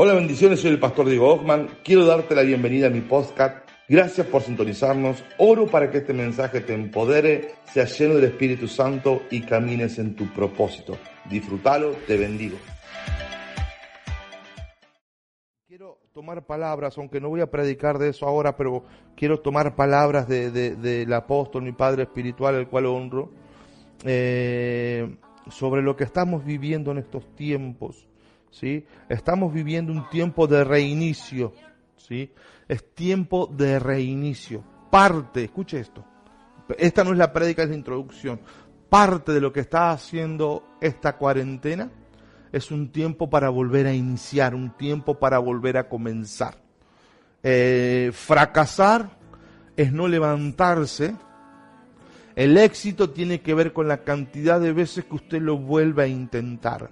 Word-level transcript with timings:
Hola, 0.00 0.14
bendiciones, 0.14 0.60
soy 0.60 0.70
el 0.70 0.78
pastor 0.78 1.08
Diego 1.08 1.28
Ockman. 1.28 1.70
Quiero 1.82 2.06
darte 2.06 2.32
la 2.36 2.42
bienvenida 2.42 2.86
a 2.86 2.90
mi 2.90 3.00
podcast. 3.00 3.68
Gracias 3.88 4.28
por 4.28 4.42
sintonizarnos. 4.42 5.24
Oro 5.38 5.66
para 5.66 5.90
que 5.90 5.98
este 5.98 6.12
mensaje 6.12 6.60
te 6.60 6.72
empodere, 6.72 7.56
sea 7.64 7.84
lleno 7.84 8.14
del 8.14 8.26
Espíritu 8.26 8.68
Santo 8.68 9.22
y 9.28 9.40
camines 9.40 9.98
en 9.98 10.14
tu 10.14 10.32
propósito. 10.32 10.96
Disfrútalo, 11.28 11.96
te 12.06 12.16
bendigo. 12.16 12.56
Quiero 15.66 15.98
tomar 16.12 16.46
palabras, 16.46 16.96
aunque 16.96 17.20
no 17.20 17.28
voy 17.30 17.40
a 17.40 17.50
predicar 17.50 17.98
de 17.98 18.10
eso 18.10 18.24
ahora, 18.24 18.56
pero 18.56 18.84
quiero 19.16 19.40
tomar 19.40 19.74
palabras 19.74 20.28
del 20.28 20.52
de, 20.80 21.12
apóstol, 21.12 21.64
mi 21.64 21.72
Padre 21.72 22.04
Espiritual, 22.04 22.54
el 22.54 22.68
cual 22.68 22.86
honro, 22.86 23.32
eh, 24.04 25.16
sobre 25.50 25.82
lo 25.82 25.96
que 25.96 26.04
estamos 26.04 26.44
viviendo 26.44 26.92
en 26.92 26.98
estos 26.98 27.34
tiempos 27.34 28.07
¿sí? 28.50 28.86
Estamos 29.08 29.52
viviendo 29.52 29.92
un 29.92 30.08
tiempo 30.08 30.46
de 30.46 30.64
reinicio, 30.64 31.52
¿sí? 31.96 32.32
Es 32.66 32.94
tiempo 32.94 33.46
de 33.46 33.78
reinicio. 33.78 34.62
Parte, 34.90 35.44
escuche 35.44 35.80
esto. 35.80 36.04
Esta 36.76 37.04
no 37.04 37.12
es 37.12 37.18
la 37.18 37.32
prédica, 37.32 37.62
es 37.62 37.70
la 37.70 37.76
introducción. 37.76 38.40
Parte 38.88 39.32
de 39.32 39.40
lo 39.40 39.52
que 39.52 39.60
está 39.60 39.90
haciendo 39.90 40.64
esta 40.80 41.16
cuarentena 41.16 41.90
es 42.52 42.70
un 42.70 42.90
tiempo 42.90 43.28
para 43.28 43.48
volver 43.48 43.86
a 43.86 43.94
iniciar, 43.94 44.54
un 44.54 44.76
tiempo 44.76 45.18
para 45.18 45.38
volver 45.38 45.76
a 45.76 45.88
comenzar. 45.88 46.56
Eh, 47.42 48.10
fracasar 48.12 49.10
es 49.76 49.92
no 49.92 50.08
levantarse. 50.08 51.14
El 52.34 52.56
éxito 52.56 53.10
tiene 53.10 53.40
que 53.40 53.54
ver 53.54 53.72
con 53.72 53.88
la 53.88 54.04
cantidad 54.04 54.60
de 54.60 54.72
veces 54.72 55.04
que 55.04 55.14
usted 55.14 55.40
lo 55.40 55.58
vuelve 55.58 56.04
a 56.04 56.06
intentar. 56.06 56.90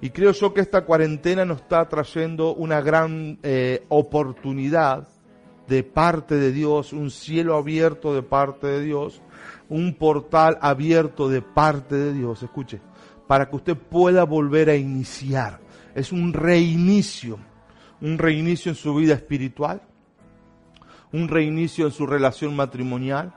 Y 0.00 0.10
creo 0.10 0.32
yo 0.32 0.52
que 0.52 0.60
esta 0.60 0.84
cuarentena 0.84 1.44
nos 1.44 1.62
está 1.62 1.88
trayendo 1.88 2.54
una 2.54 2.80
gran 2.80 3.38
eh, 3.42 3.84
oportunidad 3.88 5.08
de 5.66 5.82
parte 5.82 6.36
de 6.36 6.52
Dios, 6.52 6.92
un 6.92 7.10
cielo 7.10 7.56
abierto 7.56 8.14
de 8.14 8.22
parte 8.22 8.66
de 8.66 8.82
Dios, 8.82 9.22
un 9.68 9.94
portal 9.94 10.58
abierto 10.60 11.28
de 11.28 11.42
parte 11.42 11.96
de 11.96 12.12
Dios, 12.12 12.42
escuche, 12.42 12.80
para 13.26 13.48
que 13.48 13.56
usted 13.56 13.76
pueda 13.76 14.24
volver 14.24 14.70
a 14.70 14.76
iniciar. 14.76 15.60
Es 15.94 16.12
un 16.12 16.32
reinicio, 16.32 17.38
un 18.00 18.18
reinicio 18.18 18.70
en 18.70 18.76
su 18.76 18.94
vida 18.94 19.14
espiritual, 19.14 19.82
un 21.12 21.28
reinicio 21.28 21.86
en 21.86 21.92
su 21.92 22.06
relación 22.06 22.54
matrimonial, 22.54 23.34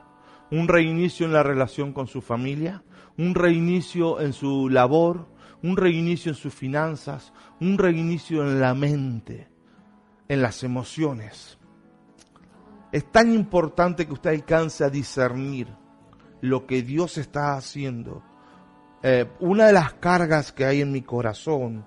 un 0.50 0.68
reinicio 0.68 1.26
en 1.26 1.32
la 1.32 1.42
relación 1.42 1.92
con 1.92 2.06
su 2.06 2.20
familia, 2.20 2.82
un 3.16 3.34
reinicio 3.34 4.20
en 4.20 4.32
su 4.32 4.68
labor, 4.68 5.26
un 5.62 5.76
reinicio 5.76 6.32
en 6.32 6.36
sus 6.36 6.54
finanzas, 6.54 7.32
un 7.60 7.78
reinicio 7.78 8.42
en 8.42 8.60
la 8.60 8.74
mente, 8.74 9.48
en 10.28 10.42
las 10.42 10.62
emociones. 10.62 11.58
Es 12.92 13.10
tan 13.10 13.32
importante 13.32 14.06
que 14.06 14.12
usted 14.12 14.30
alcance 14.30 14.84
a 14.84 14.90
discernir 14.90 15.68
lo 16.40 16.66
que 16.66 16.82
Dios 16.82 17.18
está 17.18 17.54
haciendo. 17.54 18.22
Eh, 19.02 19.30
una 19.40 19.66
de 19.66 19.72
las 19.72 19.94
cargas 19.94 20.52
que 20.52 20.64
hay 20.64 20.80
en 20.80 20.92
mi 20.92 21.02
corazón 21.02 21.84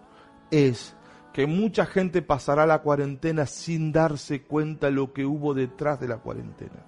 es 0.52 0.96
que 1.34 1.48
mucha 1.48 1.86
gente 1.86 2.22
pasará 2.22 2.66
la 2.66 2.84
cuarentena 2.84 3.46
sin 3.48 3.92
darse 3.92 4.44
cuenta 4.44 4.92
lo 4.92 5.14
que 5.14 5.26
hubo 5.26 5.54
detrás 5.54 6.00
de 6.00 6.08
la 6.08 6.18
cuarentena. 6.18 6.86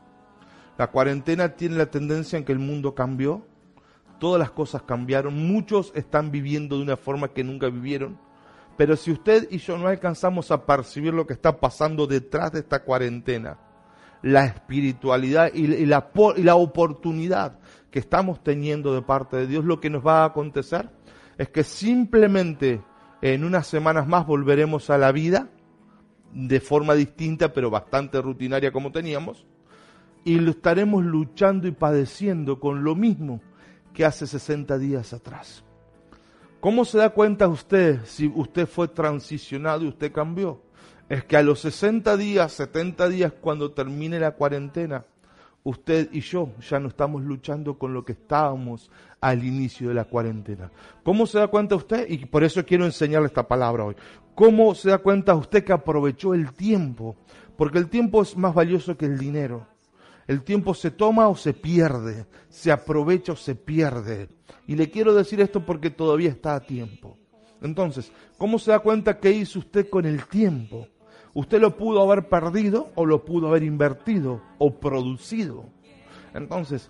La 0.77 0.91
cuarentena 0.91 1.55
tiene 1.55 1.77
la 1.77 1.87
tendencia 1.87 2.37
en 2.37 2.45
que 2.45 2.51
el 2.51 2.59
mundo 2.59 2.93
cambió, 2.93 3.45
todas 4.19 4.39
las 4.39 4.51
cosas 4.51 4.83
cambiaron, 4.83 5.47
muchos 5.47 5.91
están 5.95 6.31
viviendo 6.31 6.77
de 6.77 6.83
una 6.83 6.97
forma 6.97 7.29
que 7.29 7.43
nunca 7.43 7.67
vivieron, 7.67 8.17
pero 8.77 8.95
si 8.95 9.11
usted 9.11 9.47
y 9.51 9.57
yo 9.59 9.77
no 9.77 9.87
alcanzamos 9.87 10.51
a 10.51 10.65
percibir 10.65 11.13
lo 11.13 11.25
que 11.25 11.33
está 11.33 11.59
pasando 11.59 12.07
detrás 12.07 12.51
de 12.51 12.59
esta 12.59 12.83
cuarentena, 12.83 13.57
la 14.21 14.45
espiritualidad 14.45 15.53
y, 15.53 15.67
la, 15.85 16.09
y 16.35 16.43
la 16.43 16.55
oportunidad 16.55 17.59
que 17.91 17.99
estamos 17.99 18.43
teniendo 18.43 18.93
de 18.93 19.01
parte 19.01 19.37
de 19.37 19.47
Dios, 19.47 19.63
lo 19.63 19.79
que 19.79 19.89
nos 19.89 20.05
va 20.05 20.23
a 20.23 20.25
acontecer 20.25 20.89
es 21.37 21.49
que 21.49 21.63
simplemente 21.63 22.81
en 23.21 23.43
unas 23.43 23.67
semanas 23.67 24.07
más 24.07 24.25
volveremos 24.25 24.89
a 24.89 24.97
la 24.97 25.11
vida 25.11 25.49
de 26.33 26.59
forma 26.59 26.95
distinta, 26.95 27.53
pero 27.53 27.69
bastante 27.69 28.21
rutinaria 28.21 28.71
como 28.71 28.91
teníamos, 28.91 29.45
y 30.25 30.39
lo 30.39 30.51
estaremos 30.51 31.03
luchando 31.03 31.67
y 31.67 31.71
padeciendo 31.71 32.59
con 32.59 32.83
lo 32.83 32.95
mismo 32.95 33.41
que 33.95 34.05
hace 34.05 34.27
60 34.27 34.77
días 34.77 35.13
atrás. 35.13 35.63
¿Cómo 36.59 36.83
se 36.83 36.97
da 36.97 37.09
cuenta 37.11 37.47
usted 37.47 38.01
si 38.05 38.27
usted 38.27 38.67
fue 38.67 38.89
transicionado 38.89 39.85
y 39.85 39.87
usted 39.87 40.11
cambió? 40.11 40.61
Es 41.07 41.23
que 41.23 41.37
a 41.37 41.43
los 41.43 41.61
60 41.61 42.17
días, 42.17 42.51
70 42.51 43.07
días, 43.09 43.33
cuando 43.39 43.71
termine 43.71 44.19
la 44.19 44.31
cuarentena, 44.31 45.05
usted 45.63 46.09
y 46.11 46.19
yo 46.19 46.49
ya 46.69 46.79
no 46.79 46.89
estamos 46.89 47.23
luchando 47.23 47.77
con 47.77 47.93
lo 47.93 48.03
que 48.03 48.11
estábamos 48.11 48.91
al 49.21 49.43
inicio 49.43 49.89
de 49.89 49.95
la 49.95 50.05
cuarentena. 50.05 50.71
¿Cómo 51.03 51.25
se 51.25 51.39
da 51.39 51.47
cuenta 51.47 51.75
usted? 51.75 52.07
Y 52.09 52.25
por 52.25 52.43
eso 52.43 52.65
quiero 52.65 52.85
enseñarle 52.85 53.27
esta 53.27 53.47
palabra 53.47 53.85
hoy. 53.85 53.95
¿Cómo 54.33 54.75
se 54.75 54.89
da 54.89 54.97
cuenta 54.97 55.35
usted 55.35 55.63
que 55.63 55.71
aprovechó 55.71 56.33
el 56.33 56.51
tiempo? 56.53 57.15
Porque 57.55 57.77
el 57.77 57.87
tiempo 57.87 58.21
es 58.21 58.35
más 58.35 58.53
valioso 58.53 58.97
que 58.97 59.05
el 59.05 59.17
dinero. 59.17 59.65
El 60.27 60.43
tiempo 60.43 60.73
se 60.73 60.91
toma 60.91 61.27
o 61.27 61.35
se 61.35 61.53
pierde, 61.53 62.25
se 62.49 62.71
aprovecha 62.71 63.33
o 63.33 63.35
se 63.35 63.55
pierde. 63.55 64.29
Y 64.67 64.75
le 64.75 64.89
quiero 64.89 65.13
decir 65.13 65.39
esto 65.39 65.65
porque 65.65 65.91
todavía 65.91 66.29
está 66.29 66.55
a 66.55 66.59
tiempo. 66.61 67.17
Entonces, 67.61 68.11
¿cómo 68.37 68.59
se 68.59 68.71
da 68.71 68.79
cuenta 68.79 69.19
qué 69.19 69.31
hizo 69.31 69.59
usted 69.59 69.89
con 69.89 70.05
el 70.05 70.25
tiempo? 70.25 70.87
Usted 71.33 71.59
lo 71.59 71.75
pudo 71.77 72.01
haber 72.01 72.27
perdido 72.29 72.91
o 72.95 73.05
lo 73.05 73.23
pudo 73.25 73.49
haber 73.49 73.63
invertido 73.63 74.41
o 74.57 74.79
producido. 74.79 75.65
Entonces, 76.33 76.89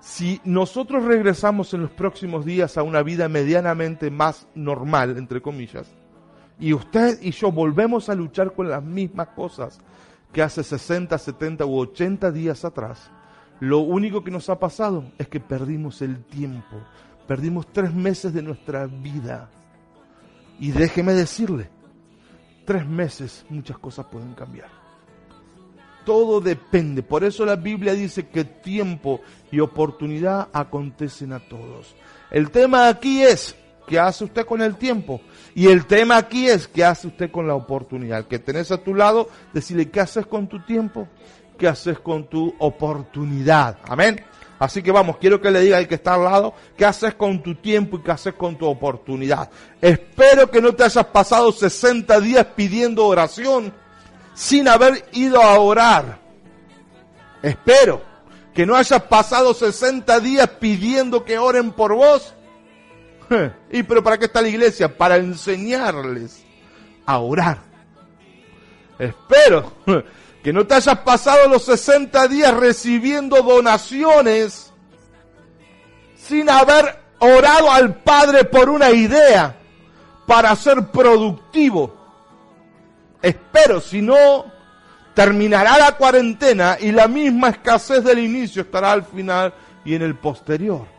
si 0.00 0.40
nosotros 0.44 1.04
regresamos 1.04 1.74
en 1.74 1.82
los 1.82 1.90
próximos 1.90 2.44
días 2.44 2.78
a 2.78 2.82
una 2.82 3.02
vida 3.02 3.28
medianamente 3.28 4.10
más 4.10 4.46
normal, 4.54 5.16
entre 5.18 5.40
comillas, 5.40 5.92
y 6.58 6.72
usted 6.72 7.18
y 7.22 7.32
yo 7.32 7.50
volvemos 7.50 8.08
a 8.08 8.14
luchar 8.14 8.52
con 8.52 8.70
las 8.70 8.82
mismas 8.82 9.28
cosas, 9.28 9.80
que 10.32 10.42
hace 10.42 10.62
60, 10.62 11.16
70 11.16 11.64
u 11.64 11.78
80 11.78 12.30
días 12.32 12.64
atrás, 12.64 13.10
lo 13.60 13.78
único 13.78 14.22
que 14.22 14.30
nos 14.30 14.50
ha 14.50 14.58
pasado 14.58 15.04
es 15.18 15.28
que 15.28 15.40
perdimos 15.40 16.02
el 16.02 16.24
tiempo, 16.24 16.76
perdimos 17.26 17.66
tres 17.72 17.94
meses 17.94 18.34
de 18.34 18.42
nuestra 18.42 18.86
vida. 18.86 19.48
Y 20.58 20.72
déjeme 20.72 21.14
decirle, 21.14 21.70
tres 22.64 22.86
meses 22.86 23.46
muchas 23.48 23.78
cosas 23.78 24.06
pueden 24.06 24.34
cambiar. 24.34 24.68
Todo 26.04 26.40
depende. 26.40 27.02
Por 27.02 27.24
eso 27.24 27.44
la 27.44 27.56
Biblia 27.56 27.94
dice 27.94 28.28
que 28.28 28.44
tiempo 28.44 29.20
y 29.50 29.60
oportunidad 29.60 30.48
acontecen 30.52 31.32
a 31.32 31.40
todos. 31.40 31.96
El 32.30 32.50
tema 32.50 32.88
aquí 32.88 33.22
es, 33.22 33.56
¿Qué 33.86 33.98
hace 33.98 34.24
usted 34.24 34.44
con 34.44 34.60
el 34.62 34.76
tiempo? 34.76 35.20
Y 35.54 35.68
el 35.68 35.86
tema 35.86 36.16
aquí 36.16 36.48
es, 36.48 36.66
¿qué 36.66 36.84
hace 36.84 37.06
usted 37.06 37.30
con 37.30 37.46
la 37.46 37.54
oportunidad? 37.54 38.26
Que 38.26 38.38
tenés 38.38 38.70
a 38.72 38.78
tu 38.78 38.94
lado, 38.94 39.28
decirle, 39.52 39.90
¿qué 39.90 40.00
haces 40.00 40.26
con 40.26 40.48
tu 40.48 40.64
tiempo? 40.64 41.08
¿Qué 41.56 41.68
haces 41.68 41.98
con 42.00 42.28
tu 42.28 42.54
oportunidad? 42.58 43.78
Amén. 43.88 44.22
Así 44.58 44.82
que 44.82 44.90
vamos, 44.90 45.18
quiero 45.18 45.40
que 45.40 45.50
le 45.50 45.60
diga 45.60 45.76
al 45.76 45.86
que 45.86 45.96
está 45.96 46.14
al 46.14 46.24
lado, 46.24 46.54
¿qué 46.76 46.86
haces 46.86 47.14
con 47.14 47.42
tu 47.42 47.56
tiempo 47.56 47.98
y 47.98 48.02
qué 48.02 48.10
haces 48.10 48.34
con 48.34 48.56
tu 48.56 48.66
oportunidad? 48.66 49.50
Espero 49.80 50.50
que 50.50 50.62
no 50.62 50.74
te 50.74 50.84
hayas 50.84 51.06
pasado 51.06 51.52
60 51.52 52.20
días 52.20 52.46
pidiendo 52.56 53.06
oración 53.06 53.72
sin 54.34 54.66
haber 54.68 55.04
ido 55.12 55.42
a 55.42 55.58
orar. 55.58 56.18
Espero 57.42 58.02
que 58.54 58.64
no 58.64 58.74
hayas 58.74 59.02
pasado 59.02 59.52
60 59.52 60.20
días 60.20 60.48
pidiendo 60.58 61.24
que 61.24 61.38
oren 61.38 61.72
por 61.72 61.94
vos 61.94 62.34
¿Y 63.70 63.82
pero 63.82 64.02
para 64.02 64.18
qué 64.18 64.26
está 64.26 64.42
la 64.42 64.48
iglesia? 64.48 64.96
Para 64.96 65.16
enseñarles 65.16 66.44
a 67.04 67.18
orar. 67.18 67.58
Espero 68.98 69.72
que 70.42 70.52
no 70.52 70.66
te 70.66 70.74
hayas 70.74 70.98
pasado 71.00 71.48
los 71.48 71.64
60 71.64 72.28
días 72.28 72.54
recibiendo 72.54 73.42
donaciones 73.42 74.72
sin 76.16 76.48
haber 76.48 76.98
orado 77.18 77.70
al 77.70 77.94
Padre 77.96 78.44
por 78.44 78.68
una 78.68 78.90
idea 78.90 79.56
para 80.26 80.54
ser 80.56 80.86
productivo. 80.86 81.94
Espero, 83.22 83.80
si 83.80 84.02
no, 84.02 84.44
terminará 85.14 85.78
la 85.78 85.92
cuarentena 85.92 86.76
y 86.80 86.92
la 86.92 87.08
misma 87.08 87.48
escasez 87.48 88.04
del 88.04 88.18
inicio 88.18 88.62
estará 88.62 88.92
al 88.92 89.04
final 89.04 89.54
y 89.84 89.94
en 89.94 90.02
el 90.02 90.14
posterior. 90.16 90.95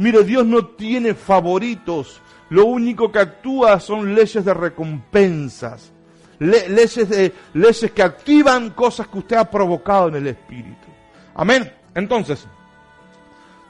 Mire, 0.00 0.24
Dios 0.24 0.46
no 0.46 0.64
tiene 0.64 1.12
favoritos. 1.12 2.22
Lo 2.48 2.64
único 2.64 3.12
que 3.12 3.18
actúa 3.18 3.78
son 3.78 4.14
leyes 4.14 4.42
de 4.46 4.54
recompensas. 4.54 5.92
leyes, 6.38 7.06
de, 7.06 7.34
leyes 7.52 7.90
que 7.92 8.02
activan 8.02 8.70
cosas 8.70 9.08
que 9.08 9.18
usted 9.18 9.36
ha 9.36 9.50
provocado 9.50 10.08
en 10.08 10.14
el 10.14 10.26
Espíritu. 10.28 10.86
Amén. 11.34 11.70
Entonces, 11.94 12.46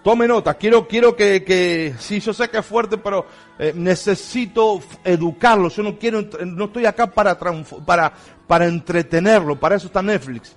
Tome 0.04 0.26
nota, 0.28 0.54
quiero, 0.54 0.86
quiero 0.86 1.14
que, 1.14 1.44
que, 1.44 1.94
sí, 1.98 2.20
yo 2.20 2.32
sé 2.32 2.48
que 2.48 2.58
es 2.58 2.64
fuerte, 2.64 2.96
pero 2.96 3.26
eh, 3.58 3.72
necesito 3.74 4.80
educarlo. 5.04 5.68
Yo 5.68 5.82
no 5.82 5.98
quiero, 5.98 6.22
no 6.46 6.66
estoy 6.66 6.86
acá 6.86 7.08
para, 7.08 7.36
para, 7.38 8.12
para 8.46 8.66
entretenerlo, 8.66 9.58
para 9.58 9.74
eso 9.74 9.88
está 9.88 10.00
Netflix. 10.00 10.54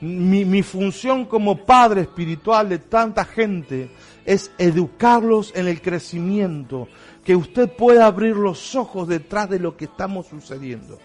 Mi, 0.00 0.44
mi 0.44 0.62
función 0.62 1.26
como 1.26 1.66
padre 1.66 2.02
espiritual 2.02 2.68
de 2.68 2.78
tanta 2.78 3.24
gente 3.24 3.90
es 4.28 4.50
educarlos 4.58 5.52
en 5.56 5.68
el 5.68 5.80
crecimiento, 5.80 6.86
que 7.24 7.34
usted 7.34 7.70
pueda 7.70 8.04
abrir 8.04 8.36
los 8.36 8.74
ojos 8.74 9.08
detrás 9.08 9.48
de 9.48 9.58
lo 9.58 9.74
que 9.74 9.86
estamos 9.86 10.26
sucediendo. 10.26 10.98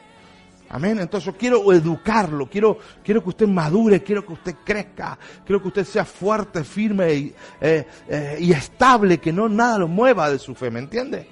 Amén. 0.67 0.99
Entonces 0.99 1.27
yo 1.27 1.37
quiero 1.37 1.71
educarlo, 1.71 2.49
quiero, 2.49 2.79
quiero 3.01 3.23
que 3.23 3.29
usted 3.29 3.47
madure, 3.47 4.03
quiero 4.03 4.25
que 4.25 4.33
usted 4.33 4.55
crezca, 4.65 5.17
quiero 5.45 5.61
que 5.61 5.69
usted 5.69 5.85
sea 5.85 6.03
fuerte, 6.03 6.65
firme 6.65 7.13
y, 7.13 7.35
eh, 7.61 7.87
eh, 8.09 8.37
estable, 8.41 9.19
que 9.19 9.31
no 9.31 9.47
nada 9.47 9.77
lo 9.77 9.87
mueva 9.87 10.29
de 10.29 10.37
su 10.37 10.53
fe, 10.53 10.69
¿me 10.69 10.79
entiende? 10.79 11.25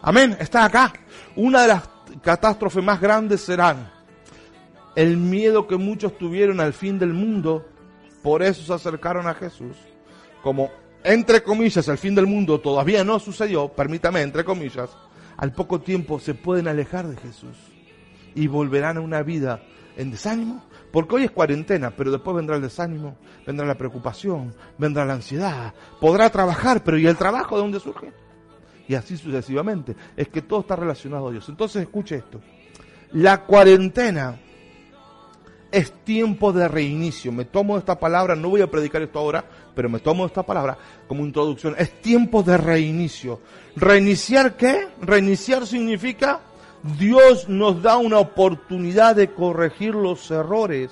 Amén. 0.00 0.36
Está 0.38 0.66
acá. 0.66 0.92
Una 1.34 1.62
de 1.62 1.68
las 1.68 1.88
catástrofes 2.22 2.84
más 2.84 3.00
grandes 3.00 3.40
serán 3.40 3.90
el 4.94 5.16
miedo 5.16 5.66
que 5.66 5.76
muchos 5.76 6.16
tuvieron 6.16 6.60
al 6.60 6.72
fin 6.72 7.00
del 7.00 7.12
mundo, 7.12 7.66
por 8.22 8.44
eso 8.44 8.62
se 8.62 8.72
acercaron 8.72 9.26
a 9.26 9.34
Jesús. 9.34 9.76
Como, 10.40 10.70
entre 11.04 11.42
comillas, 11.42 11.88
el 11.88 11.98
fin 11.98 12.14
del 12.14 12.26
mundo 12.26 12.60
todavía 12.60 13.04
no 13.04 13.18
sucedió, 13.18 13.68
permítame, 13.68 14.22
entre 14.22 14.44
comillas, 14.44 14.90
al 15.36 15.52
poco 15.52 15.80
tiempo 15.80 16.20
se 16.20 16.34
pueden 16.34 16.68
alejar 16.68 17.08
de 17.08 17.16
Jesús 17.16 17.56
y 18.34 18.46
volverán 18.46 18.96
a 18.96 19.00
una 19.00 19.22
vida 19.22 19.62
en 19.96 20.10
desánimo. 20.10 20.64
Porque 20.92 21.14
hoy 21.14 21.24
es 21.24 21.30
cuarentena, 21.30 21.90
pero 21.90 22.10
después 22.10 22.36
vendrá 22.36 22.56
el 22.56 22.62
desánimo, 22.62 23.16
vendrá 23.46 23.66
la 23.66 23.78
preocupación, 23.78 24.54
vendrá 24.76 25.06
la 25.06 25.14
ansiedad. 25.14 25.72
Podrá 26.00 26.28
trabajar, 26.28 26.84
pero 26.84 26.98
¿y 26.98 27.06
el 27.06 27.16
trabajo 27.16 27.56
de 27.56 27.62
dónde 27.62 27.80
surge? 27.80 28.12
Y 28.86 28.94
así 28.94 29.16
sucesivamente. 29.16 29.96
Es 30.16 30.28
que 30.28 30.42
todo 30.42 30.60
está 30.60 30.76
relacionado 30.76 31.28
a 31.28 31.32
Dios. 31.32 31.48
Entonces 31.48 31.82
escuche 31.82 32.16
esto. 32.16 32.40
La 33.12 33.44
cuarentena 33.44 34.38
es 35.72 35.90
tiempo 36.04 36.52
de 36.52 36.68
reinicio. 36.68 37.32
Me 37.32 37.46
tomo 37.46 37.78
esta 37.78 37.98
palabra, 37.98 38.36
no 38.36 38.50
voy 38.50 38.60
a 38.60 38.70
predicar 38.70 39.02
esto 39.02 39.18
ahora, 39.18 39.44
pero 39.74 39.88
me 39.88 39.98
tomo 39.98 40.26
esta 40.26 40.42
palabra 40.42 40.76
como 41.08 41.24
introducción. 41.24 41.74
Es 41.78 42.00
tiempo 42.00 42.42
de 42.42 42.58
reinicio. 42.58 43.40
¿Reiniciar 43.74 44.56
qué? 44.56 44.88
Reiniciar 45.00 45.66
significa 45.66 46.40
Dios 46.98 47.48
nos 47.48 47.82
da 47.82 47.96
una 47.96 48.18
oportunidad 48.18 49.16
de 49.16 49.32
corregir 49.32 49.94
los 49.94 50.30
errores 50.30 50.90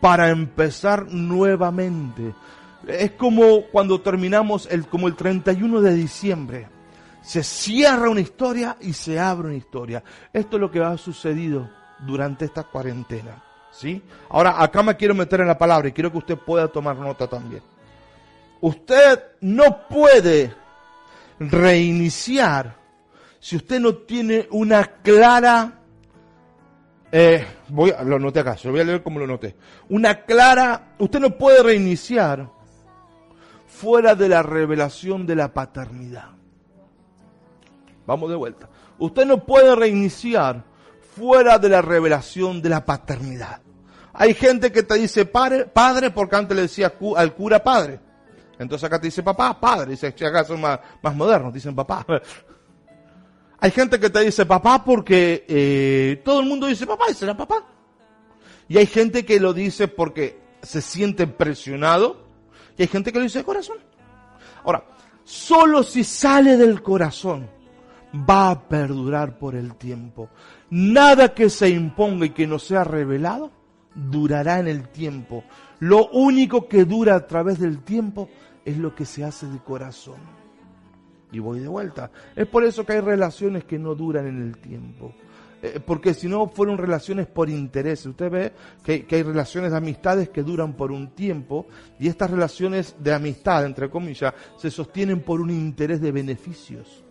para 0.00 0.30
empezar 0.30 1.06
nuevamente. 1.12 2.34
Es 2.88 3.12
como 3.12 3.66
cuando 3.70 4.00
terminamos 4.00 4.66
el, 4.70 4.86
como 4.86 5.06
el 5.06 5.14
31 5.14 5.82
de 5.82 5.94
diciembre. 5.94 6.68
Se 7.20 7.42
cierra 7.44 8.08
una 8.08 8.20
historia 8.20 8.76
y 8.80 8.94
se 8.94 9.20
abre 9.20 9.48
una 9.48 9.56
historia. 9.56 10.02
Esto 10.32 10.56
es 10.56 10.60
lo 10.60 10.70
que 10.70 10.80
ha 10.80 10.96
sucedido 10.96 11.68
durante 12.00 12.46
esta 12.46 12.64
cuarentena. 12.64 13.51
¿Sí? 13.72 14.02
Ahora, 14.28 14.62
acá 14.62 14.82
me 14.82 14.96
quiero 14.96 15.14
meter 15.14 15.40
en 15.40 15.48
la 15.48 15.58
palabra 15.58 15.88
y 15.88 15.92
quiero 15.92 16.12
que 16.12 16.18
usted 16.18 16.38
pueda 16.38 16.68
tomar 16.68 16.96
nota 16.96 17.26
también. 17.26 17.62
Usted 18.60 19.20
no 19.40 19.88
puede 19.88 20.54
reiniciar 21.38 22.82
si 23.42 23.56
usted 23.56 23.80
no 23.80 23.96
tiene 23.96 24.46
una 24.52 24.84
clara, 25.02 25.80
eh, 27.10 27.44
voy, 27.70 27.92
lo 28.04 28.16
noté 28.20 28.38
acá, 28.38 28.56
se 28.56 28.68
lo 28.68 28.72
voy 28.72 28.82
a 28.82 28.84
leer 28.84 29.02
como 29.02 29.18
lo 29.18 29.26
noté, 29.26 29.56
una 29.88 30.22
clara, 30.22 30.94
usted 31.00 31.18
no 31.18 31.30
puede 31.30 31.60
reiniciar 31.60 32.48
fuera 33.66 34.14
de 34.14 34.28
la 34.28 34.44
revelación 34.44 35.26
de 35.26 35.34
la 35.34 35.52
paternidad. 35.52 36.28
Vamos 38.06 38.30
de 38.30 38.36
vuelta. 38.36 38.68
Usted 39.00 39.26
no 39.26 39.44
puede 39.44 39.74
reiniciar 39.74 40.62
fuera 41.16 41.58
de 41.58 41.68
la 41.68 41.82
revelación 41.82 42.62
de 42.62 42.68
la 42.68 42.84
paternidad. 42.84 43.60
Hay 44.14 44.34
gente 44.34 44.70
que 44.70 44.82
te 44.82 44.94
dice 44.94 45.24
padre, 45.24 45.66
padre 45.66 46.10
porque 46.10 46.36
antes 46.36 46.56
le 46.56 46.62
decía 46.62 46.92
al 47.16 47.34
cura 47.34 47.62
padre. 47.62 48.00
Entonces 48.58 48.84
acá 48.84 49.00
te 49.00 49.06
dice 49.06 49.22
papá, 49.22 49.58
padre. 49.58 49.92
Dice, 49.92 50.08
acá 50.08 50.44
son 50.44 50.60
más, 50.60 50.78
más 51.02 51.14
modernos, 51.14 51.52
dicen 51.52 51.74
papá. 51.74 52.06
Hay 53.60 53.70
gente 53.70 53.98
que 54.00 54.10
te 54.10 54.20
dice 54.20 54.44
papá 54.44 54.84
porque 54.84 55.44
eh, 55.48 56.20
todo 56.24 56.40
el 56.40 56.46
mundo 56.46 56.66
dice 56.66 56.86
papá 56.86 57.04
y 57.10 57.14
será 57.14 57.36
papá. 57.36 57.64
Y 58.68 58.76
hay 58.76 58.86
gente 58.86 59.24
que 59.24 59.38
lo 59.38 59.52
dice 59.52 59.86
porque 59.86 60.40
se 60.62 60.80
siente 60.80 61.28
presionado. 61.28 62.26
Y 62.76 62.82
hay 62.82 62.88
gente 62.88 63.12
que 63.12 63.18
lo 63.18 63.24
dice 63.24 63.38
de 63.38 63.44
corazón. 63.44 63.76
Ahora, 64.64 64.84
solo 65.22 65.84
si 65.84 66.02
sale 66.02 66.56
del 66.56 66.82
corazón 66.82 67.48
va 68.28 68.50
a 68.50 68.68
perdurar 68.68 69.38
por 69.38 69.54
el 69.54 69.76
tiempo. 69.76 70.28
Nada 70.74 71.34
que 71.34 71.50
se 71.50 71.68
imponga 71.68 72.24
y 72.24 72.30
que 72.30 72.46
no 72.46 72.58
sea 72.58 72.82
revelado 72.82 73.50
durará 73.94 74.58
en 74.58 74.68
el 74.68 74.88
tiempo. 74.88 75.44
Lo 75.80 76.08
único 76.12 76.66
que 76.66 76.86
dura 76.86 77.14
a 77.14 77.26
través 77.26 77.58
del 77.58 77.80
tiempo 77.82 78.30
es 78.64 78.78
lo 78.78 78.94
que 78.94 79.04
se 79.04 79.22
hace 79.22 79.46
de 79.46 79.58
corazón 79.58 80.16
y 81.30 81.40
voy 81.40 81.60
de 81.60 81.68
vuelta. 81.68 82.10
Es 82.34 82.46
por 82.46 82.64
eso 82.64 82.86
que 82.86 82.94
hay 82.94 83.00
relaciones 83.00 83.64
que 83.64 83.78
no 83.78 83.94
duran 83.94 84.26
en 84.26 84.40
el 84.40 84.56
tiempo. 84.56 85.12
Eh, 85.62 85.78
porque 85.84 86.14
si 86.14 86.26
no 86.26 86.48
fueron 86.48 86.78
relaciones 86.78 87.26
por 87.26 87.50
interés. 87.50 88.06
Usted 88.06 88.30
ve 88.30 88.52
que, 88.82 89.04
que, 89.04 89.16
hay 89.16 89.22
relaciones 89.24 89.72
de 89.72 89.76
amistades 89.76 90.30
que 90.30 90.42
duran 90.42 90.72
por 90.72 90.90
un 90.90 91.08
tiempo 91.10 91.66
y 92.00 92.08
estas 92.08 92.30
relaciones 92.30 92.96
de 92.98 93.12
amistad, 93.12 93.66
entre 93.66 93.90
comillas, 93.90 94.32
se 94.56 94.70
sostienen 94.70 95.20
por 95.20 95.38
un 95.42 95.50
interés 95.50 96.00
de 96.00 96.12
beneficios. 96.12 97.04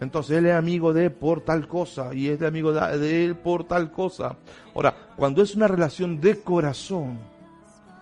Entonces 0.00 0.38
él 0.38 0.46
es 0.46 0.54
amigo 0.54 0.92
de 0.92 1.10
por 1.10 1.40
tal 1.40 1.68
cosa 1.68 2.12
y 2.12 2.28
es 2.28 2.38
de 2.38 2.46
amigo 2.46 2.72
de 2.72 3.24
él 3.24 3.36
por 3.36 3.64
tal 3.64 3.90
cosa. 3.90 4.36
Ahora, 4.74 4.94
cuando 5.16 5.42
es 5.42 5.54
una 5.54 5.68
relación 5.68 6.20
de 6.20 6.40
corazón, 6.40 7.18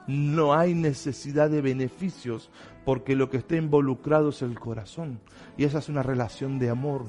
no 0.07 0.53
hay 0.55 0.75
necesidad 0.75 1.49
de 1.51 1.61
beneficios 1.61 2.51
porque 2.85 3.15
lo 3.15 3.31
que 3.31 3.39
está 3.39 3.57
involucrado 3.57 4.31
es 4.31 4.43
el 4.43 4.59
corazón. 4.59 5.21
Y 5.57 5.65
esa 5.65 5.79
es 5.79 5.89
una 5.89 6.03
relación 6.03 6.59
de 6.59 6.71
amor. 6.71 7.05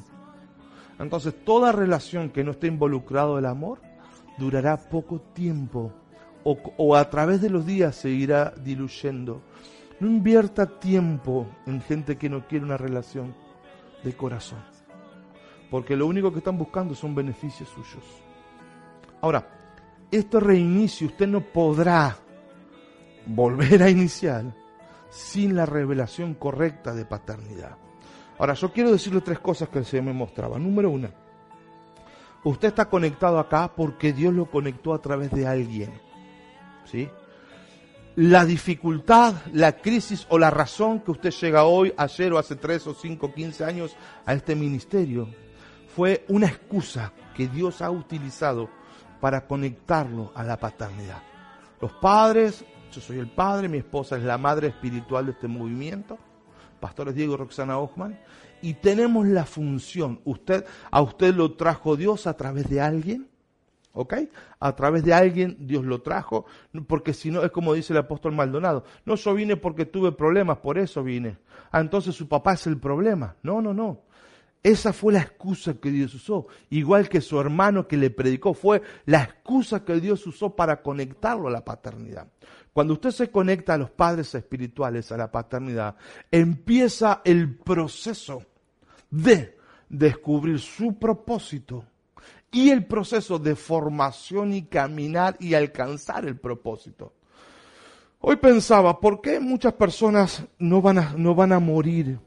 Entonces, 0.99 1.33
toda 1.43 1.71
relación 1.71 2.29
que 2.29 2.43
no 2.43 2.51
esté 2.51 2.67
involucrado 2.67 3.37
el 3.37 3.45
amor 3.45 3.79
durará 4.37 4.77
poco 4.77 5.19
tiempo 5.19 5.91
o, 6.43 6.57
o, 6.77 6.95
a 6.95 7.09
través 7.09 7.41
de 7.41 7.49
los 7.49 7.65
días 7.65 7.95
se 7.95 8.09
irá 8.09 8.53
diluyendo. 8.63 9.41
No 9.99 10.07
invierta 10.07 10.79
tiempo 10.79 11.47
en 11.65 11.81
gente 11.81 12.17
que 12.17 12.29
no 12.29 12.47
quiere 12.47 12.65
una 12.65 12.77
relación 12.77 13.33
de 14.03 14.13
corazón, 14.13 14.59
porque 15.75 15.97
lo 15.97 16.07
único 16.07 16.31
que 16.31 16.37
están 16.37 16.57
buscando 16.57 16.95
son 16.95 17.13
beneficios 17.13 17.67
suyos. 17.67 18.05
Ahora, 19.19 19.45
este 20.09 20.39
reinicio 20.39 21.07
usted 21.07 21.27
no 21.27 21.41
podrá 21.41 22.15
volver 23.25 23.83
a 23.83 23.89
iniciar 23.89 24.55
sin 25.09 25.53
la 25.53 25.65
revelación 25.65 26.35
correcta 26.35 26.93
de 26.93 27.03
paternidad. 27.03 27.75
Ahora, 28.39 28.53
yo 28.53 28.71
quiero 28.71 28.89
decirle 28.89 29.19
tres 29.19 29.39
cosas 29.39 29.67
que 29.67 29.83
se 29.83 30.01
me 30.01 30.13
mostraba. 30.13 30.57
Número 30.57 30.89
uno, 30.89 31.09
usted 32.45 32.69
está 32.69 32.85
conectado 32.85 33.37
acá 33.37 33.69
porque 33.75 34.13
Dios 34.13 34.33
lo 34.33 34.49
conectó 34.49 34.93
a 34.93 35.01
través 35.01 35.29
de 35.31 35.45
alguien. 35.45 35.91
¿Sí? 36.85 37.09
La 38.15 38.45
dificultad, 38.45 39.41
la 39.51 39.73
crisis 39.73 40.25
o 40.29 40.39
la 40.39 40.51
razón 40.51 41.01
que 41.01 41.11
usted 41.11 41.31
llega 41.31 41.65
hoy, 41.65 41.93
ayer 41.97 42.31
o 42.31 42.37
hace 42.37 42.55
tres 42.55 42.87
o 42.87 42.93
cinco, 42.93 43.33
quince 43.33 43.65
años 43.65 43.93
a 44.25 44.33
este 44.33 44.55
ministerio 44.55 45.27
fue 45.95 46.25
una 46.27 46.47
excusa 46.47 47.13
que 47.35 47.47
Dios 47.47 47.81
ha 47.81 47.89
utilizado 47.89 48.69
para 49.21 49.47
conectarlo 49.47 50.31
a 50.35 50.43
la 50.43 50.57
paternidad. 50.57 51.21
Los 51.79 51.91
padres 51.93 52.65
yo 52.95 53.01
soy 53.01 53.19
el 53.19 53.27
padre, 53.27 53.67
mi 53.67 53.79
esposa 53.79 54.15
es 54.15 54.23
la 54.23 54.37
madre 54.37 54.67
espiritual 54.67 55.25
de 55.25 55.33
este 55.33 55.49
movimiento, 55.49 56.17
pastores 56.79 57.13
Diego 57.13 57.33
y 57.33 57.37
Roxana 57.37 57.77
Hoffman, 57.77 58.17
y 58.61 58.75
tenemos 58.75 59.27
la 59.27 59.45
función, 59.45 60.21
usted, 60.23 60.65
a 60.89 61.01
usted 61.01 61.35
lo 61.35 61.53
trajo 61.55 61.97
Dios 61.97 62.25
a 62.25 62.37
través 62.37 62.69
de 62.69 62.79
alguien, 62.79 63.27
¿ok? 63.91 64.13
A 64.61 64.75
través 64.77 65.03
de 65.03 65.13
alguien 65.13 65.57
Dios 65.59 65.83
lo 65.83 66.01
trajo, 66.01 66.45
porque 66.87 67.13
si 67.13 67.31
no 67.31 67.43
es 67.43 67.51
como 67.51 67.73
dice 67.73 67.91
el 67.91 67.99
apóstol 67.99 68.31
Maldonado, 68.31 68.85
no 69.03 69.15
yo 69.15 69.33
vine 69.33 69.57
porque 69.57 69.85
tuve 69.85 70.13
problemas, 70.13 70.59
por 70.59 70.77
eso 70.77 71.03
vine. 71.03 71.37
Ah, 71.71 71.81
entonces 71.81 72.15
su 72.15 72.29
papá 72.29 72.53
es 72.53 72.65
el 72.65 72.79
problema. 72.79 73.35
No, 73.43 73.61
no, 73.61 73.73
no. 73.73 74.03
Esa 74.65 74.93
fue 74.93 75.13
la 75.13 75.19
excusa 75.19 75.75
que 75.75 75.91
Dios 75.91 76.15
usó, 76.15 76.47
igual 76.71 77.07
que 77.07 77.21
su 77.21 77.39
hermano 77.39 77.87
que 77.87 77.97
le 77.97 78.09
predicó, 78.09 78.55
fue 78.55 78.81
la 79.05 79.21
excusa 79.21 79.85
que 79.85 79.99
Dios 79.99 80.25
usó 80.25 80.55
para 80.55 80.81
conectarlo 80.81 81.49
a 81.49 81.51
la 81.51 81.63
paternidad. 81.63 82.29
Cuando 82.73 82.93
usted 82.93 83.11
se 83.11 83.29
conecta 83.29 83.75
a 83.75 83.77
los 83.77 83.91
padres 83.91 84.33
espirituales, 84.33 85.11
a 85.11 85.17
la 85.17 85.31
paternidad, 85.31 85.95
empieza 86.31 87.21
el 87.23 87.59
proceso 87.59 88.41
de 89.11 89.55
descubrir 89.87 90.59
su 90.59 90.97
propósito 90.97 91.85
y 92.51 92.71
el 92.71 92.87
proceso 92.87 93.37
de 93.37 93.55
formación 93.55 94.51
y 94.51 94.63
caminar 94.63 95.37
y 95.39 95.53
alcanzar 95.53 96.25
el 96.25 96.39
propósito. 96.39 97.13
Hoy 98.19 98.37
pensaba, 98.37 98.99
¿por 98.99 99.21
qué 99.21 99.39
muchas 99.39 99.73
personas 99.73 100.43
no 100.57 100.81
van 100.81 100.97
a, 100.97 101.13
no 101.15 101.35
van 101.35 101.51
a 101.51 101.59
morir 101.59 102.17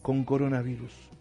con 0.00 0.22
coronavirus? 0.22 1.13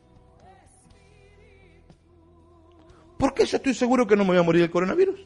¿Por 3.23 3.33
qué 3.33 3.45
yo 3.45 3.55
estoy 3.55 3.73
seguro 3.73 4.05
que 4.05 4.17
no 4.17 4.25
me 4.25 4.31
voy 4.31 4.39
a 4.39 4.43
morir 4.43 4.63
del 4.63 4.69
coronavirus? 4.69 5.25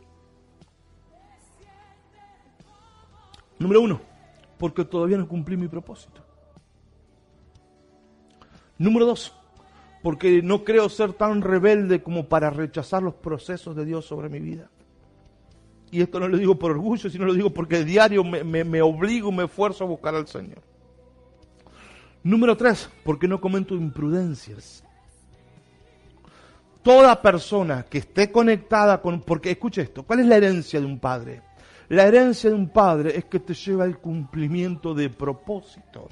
Número 3.58 3.82
uno, 3.82 4.00
porque 4.60 4.86
todavía 4.86 5.18
no 5.18 5.28
cumplí 5.28 5.58
mi 5.58 5.68
propósito. 5.68 6.24
Número 8.78 9.08
dos, 9.08 9.34
porque 10.04 10.44
no 10.44 10.64
creo 10.64 10.90
ser 10.90 11.14
tan 11.14 11.42
rebelde 11.42 12.04
como 12.04 12.30
para 12.30 12.52
rechazar 12.52 13.02
los 13.02 13.16
procesos 13.16 13.76
de 13.76 13.86
Dios 13.86 14.06
sobre 14.06 14.30
mi 14.30 14.42
vida. 14.42 14.70
Y 15.90 16.04
esto 16.04 16.20
no 16.20 16.28
lo 16.28 16.38
digo 16.38 16.54
por 16.60 16.70
orgullo, 16.70 17.10
sino 17.10 17.26
lo 17.26 17.34
digo 17.34 17.50
porque 17.50 17.84
diario 17.84 18.24
me, 18.24 18.44
me, 18.44 18.80
obligo, 18.84 19.32
me 19.32 19.46
esfuerzo 19.46 19.86
a 19.86 19.88
buscar 19.88 20.14
al 20.14 20.28
Señor. 20.28 20.62
Número 22.22 22.56
tres, 22.56 22.92
porque 23.04 23.28
no 23.28 23.42
comento 23.42 23.74
imprudencias. 23.74 24.84
Toda 26.88 27.22
persona 27.22 27.84
que 27.84 27.98
esté 27.98 28.32
conectada 28.32 29.02
con... 29.02 29.20
Porque 29.20 29.52
escuche 29.52 29.82
esto, 29.82 30.04
¿cuál 30.04 30.22
es 30.22 30.26
la 30.26 30.38
herencia 30.38 30.80
de 30.80 30.86
un 30.86 31.00
padre? 31.00 31.42
La 31.90 32.06
herencia 32.08 32.50
de 32.50 32.56
un 32.56 32.70
padre 32.70 33.18
es 33.18 33.26
que 33.26 33.42
te 33.42 33.54
lleva 33.54 33.84
al 33.84 34.00
cumplimiento 34.00 34.94
de 34.94 35.10
propósito. 35.10 36.08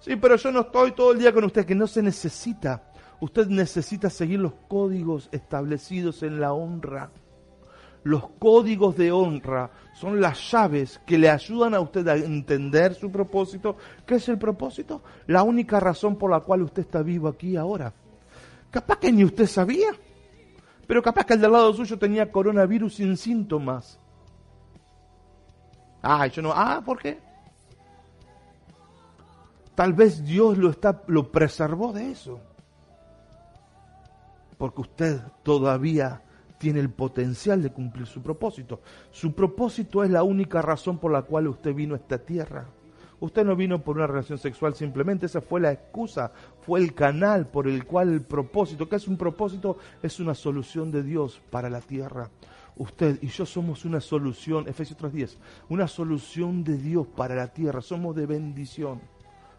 Sí, 0.00 0.16
pero 0.16 0.34
yo 0.34 0.50
no 0.50 0.62
estoy 0.62 0.90
todo 0.96 1.12
el 1.12 1.20
día 1.20 1.32
con 1.32 1.44
usted, 1.44 1.64
que 1.64 1.76
no 1.76 1.86
se 1.86 2.02
necesita. 2.02 2.90
Usted 3.20 3.46
necesita 3.46 4.10
seguir 4.10 4.40
los 4.40 4.54
códigos 4.66 5.28
establecidos 5.30 6.24
en 6.24 6.40
la 6.40 6.54
honra. 6.54 7.12
Los 8.02 8.30
códigos 8.30 8.96
de 8.96 9.12
honra 9.12 9.70
son 9.94 10.20
las 10.20 10.50
llaves 10.50 11.00
que 11.06 11.18
le 11.18 11.30
ayudan 11.30 11.72
a 11.72 11.78
usted 11.78 12.08
a 12.08 12.16
entender 12.16 12.94
su 12.94 13.12
propósito. 13.12 13.76
¿Qué 14.04 14.16
es 14.16 14.28
el 14.28 14.38
propósito? 14.38 15.02
La 15.28 15.44
única 15.44 15.78
razón 15.78 16.16
por 16.16 16.32
la 16.32 16.40
cual 16.40 16.62
usted 16.62 16.82
está 16.82 17.00
vivo 17.00 17.28
aquí 17.28 17.54
ahora. 17.54 17.94
Capaz 18.70 18.98
que 18.98 19.10
ni 19.10 19.24
usted 19.24 19.46
sabía, 19.46 19.90
pero 20.86 21.02
capaz 21.02 21.24
que 21.24 21.34
el 21.34 21.40
del 21.40 21.52
lado 21.52 21.72
suyo 21.72 21.98
tenía 21.98 22.30
coronavirus 22.30 22.94
sin 22.94 23.16
síntomas. 23.16 23.98
Ah, 26.02 26.26
yo 26.28 26.42
no. 26.42 26.52
Ah, 26.54 26.82
¿por 26.84 26.98
qué? 26.98 27.18
Tal 29.74 29.92
vez 29.92 30.24
Dios 30.24 30.58
lo, 30.58 30.70
está, 30.70 31.02
lo 31.06 31.30
preservó 31.30 31.92
de 31.92 32.10
eso. 32.10 32.40
Porque 34.58 34.80
usted 34.82 35.20
todavía 35.42 36.22
tiene 36.58 36.80
el 36.80 36.90
potencial 36.90 37.62
de 37.62 37.72
cumplir 37.72 38.06
su 38.06 38.22
propósito. 38.22 38.80
Su 39.10 39.34
propósito 39.34 40.04
es 40.04 40.10
la 40.10 40.22
única 40.22 40.60
razón 40.60 40.98
por 40.98 41.10
la 41.10 41.22
cual 41.22 41.48
usted 41.48 41.74
vino 41.74 41.94
a 41.94 41.98
esta 41.98 42.18
tierra. 42.18 42.66
Usted 43.20 43.44
no 43.44 43.54
vino 43.54 43.82
por 43.82 43.96
una 43.96 44.06
relación 44.06 44.38
sexual 44.38 44.74
simplemente, 44.74 45.26
esa 45.26 45.42
fue 45.42 45.60
la 45.60 45.72
excusa, 45.72 46.32
fue 46.62 46.80
el 46.80 46.94
canal 46.94 47.46
por 47.46 47.68
el 47.68 47.84
cual 47.84 48.12
el 48.12 48.22
propósito, 48.22 48.88
que 48.88 48.96
es 48.96 49.06
un 49.06 49.18
propósito, 49.18 49.76
es 50.02 50.20
una 50.20 50.34
solución 50.34 50.90
de 50.90 51.02
Dios 51.02 51.40
para 51.50 51.68
la 51.68 51.82
tierra. 51.82 52.30
Usted 52.76 53.18
y 53.20 53.26
yo 53.26 53.44
somos 53.44 53.84
una 53.84 54.00
solución, 54.00 54.66
Efesios 54.66 54.98
3.10, 54.98 55.36
una 55.68 55.86
solución 55.86 56.64
de 56.64 56.78
Dios 56.78 57.06
para 57.08 57.34
la 57.34 57.48
tierra, 57.48 57.82
somos 57.82 58.16
de 58.16 58.24
bendición. 58.24 59.02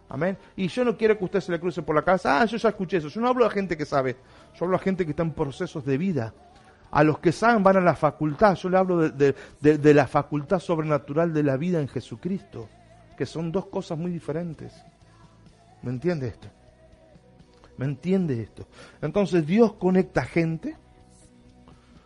Amén. 0.09 0.37
Y 0.55 0.67
yo 0.67 0.83
no 0.83 0.97
quiero 0.97 1.17
que 1.17 1.25
usted 1.25 1.39
se 1.39 1.51
le 1.51 1.59
cruce 1.59 1.83
por 1.83 1.95
la 1.95 2.01
casa, 2.01 2.41
ah, 2.41 2.45
yo 2.45 2.57
ya 2.57 2.69
escuché 2.69 2.97
eso. 2.97 3.09
Yo 3.09 3.21
no 3.21 3.27
hablo 3.27 3.45
a 3.45 3.49
gente 3.51 3.77
que 3.77 3.85
sabe, 3.85 4.17
yo 4.55 4.65
hablo 4.65 4.75
a 4.75 4.79
gente 4.79 5.05
que 5.05 5.11
está 5.11 5.21
en 5.21 5.33
procesos 5.33 5.85
de 5.85 5.99
vida. 5.99 6.33
A 6.89 7.03
los 7.03 7.19
que 7.19 7.31
saben 7.31 7.63
van 7.63 7.77
a 7.77 7.81
la 7.81 7.95
facultad, 7.95 8.55
yo 8.55 8.69
le 8.69 8.77
hablo 8.77 9.09
de, 9.09 9.35
de 9.61 9.93
la 9.93 10.07
facultad 10.07 10.59
sobrenatural 10.59 11.31
de 11.31 11.43
la 11.43 11.55
vida 11.55 11.79
en 11.79 11.87
Jesucristo, 11.87 12.67
que 13.17 13.25
son 13.25 13.51
dos 13.51 13.67
cosas 13.67 13.97
muy 13.97 14.11
diferentes. 14.11 14.73
¿Me 15.81 15.91
entiende 15.91 16.27
esto? 16.27 16.47
¿Me 17.77 17.85
entiende 17.85 18.41
esto? 18.41 18.67
Entonces 19.01 19.45
Dios 19.45 19.73
conecta 19.73 20.23
gente 20.23 20.75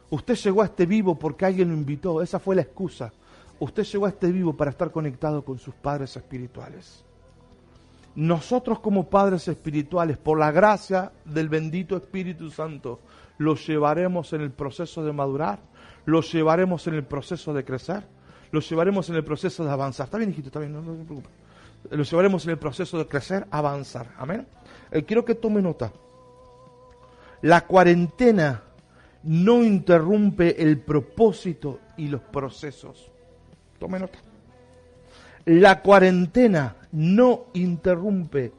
Usted 0.10 0.36
llegó 0.36 0.62
a 0.62 0.66
este 0.66 0.86
vivo 0.86 1.18
porque 1.18 1.46
alguien 1.46 1.70
lo 1.70 1.74
invitó, 1.74 2.22
esa 2.22 2.40
fue 2.40 2.56
la 2.56 2.62
excusa. 2.62 3.12
Usted 3.60 3.84
llegó 3.84 4.06
a 4.06 4.10
este 4.10 4.32
vivo 4.32 4.56
para 4.56 4.72
estar 4.72 4.92
conectado 4.92 5.44
con 5.44 5.58
sus 5.58 5.74
padres 5.74 6.16
espirituales. 6.16 7.04
Nosotros 8.16 8.80
como 8.80 9.10
padres 9.10 9.48
espirituales, 9.48 10.18
por 10.18 10.40
la 10.40 10.52
gracia 10.52 11.12
del 11.26 11.50
bendito 11.50 11.98
Espíritu 11.98 12.50
Santo, 12.50 13.02
los 13.38 13.68
llevaremos 13.68 14.32
en 14.34 14.42
el 14.42 14.52
proceso 14.52 15.04
de 15.04 15.12
madurar, 15.12 15.60
los 16.06 16.32
llevaremos 16.32 16.88
en 16.88 16.94
el 16.94 17.04
proceso 17.04 17.54
de 17.54 17.66
crecer, 17.66 18.08
los 18.56 18.68
llevaremos 18.70 19.10
en 19.10 19.16
el 19.16 19.24
proceso 19.24 19.64
de 19.64 19.72
avanzar. 19.72 20.06
Está 20.06 20.18
bien, 20.18 20.32
hijito, 20.32 20.48
está 20.48 20.60
bien, 20.60 20.74
no, 20.74 20.82
no 20.82 20.96
se 20.96 21.04
preocupe. 21.04 21.30
Los 21.92 22.10
llevaremos 22.10 22.46
en 22.46 22.52
el 22.52 22.58
proceso 22.58 22.98
de 22.98 23.08
crecer, 23.08 23.46
avanzar. 23.52 24.12
Amén. 24.18 24.48
Eh, 24.92 25.04
quiero 25.04 25.24
que 25.24 25.36
tome 25.36 25.62
nota. 25.62 25.92
La 27.42 27.68
cuarentena 27.68 28.64
no 29.24 29.64
interrumpe 29.64 30.62
el 30.62 30.80
propósito 30.80 31.80
y 31.98 32.08
los 32.08 32.22
procesos. 32.22 33.12
Tome 33.78 34.00
nota. 34.00 34.18
La 35.46 35.82
cuarentena 35.82 36.76
no 36.94 37.48
interrumpe 37.54 38.52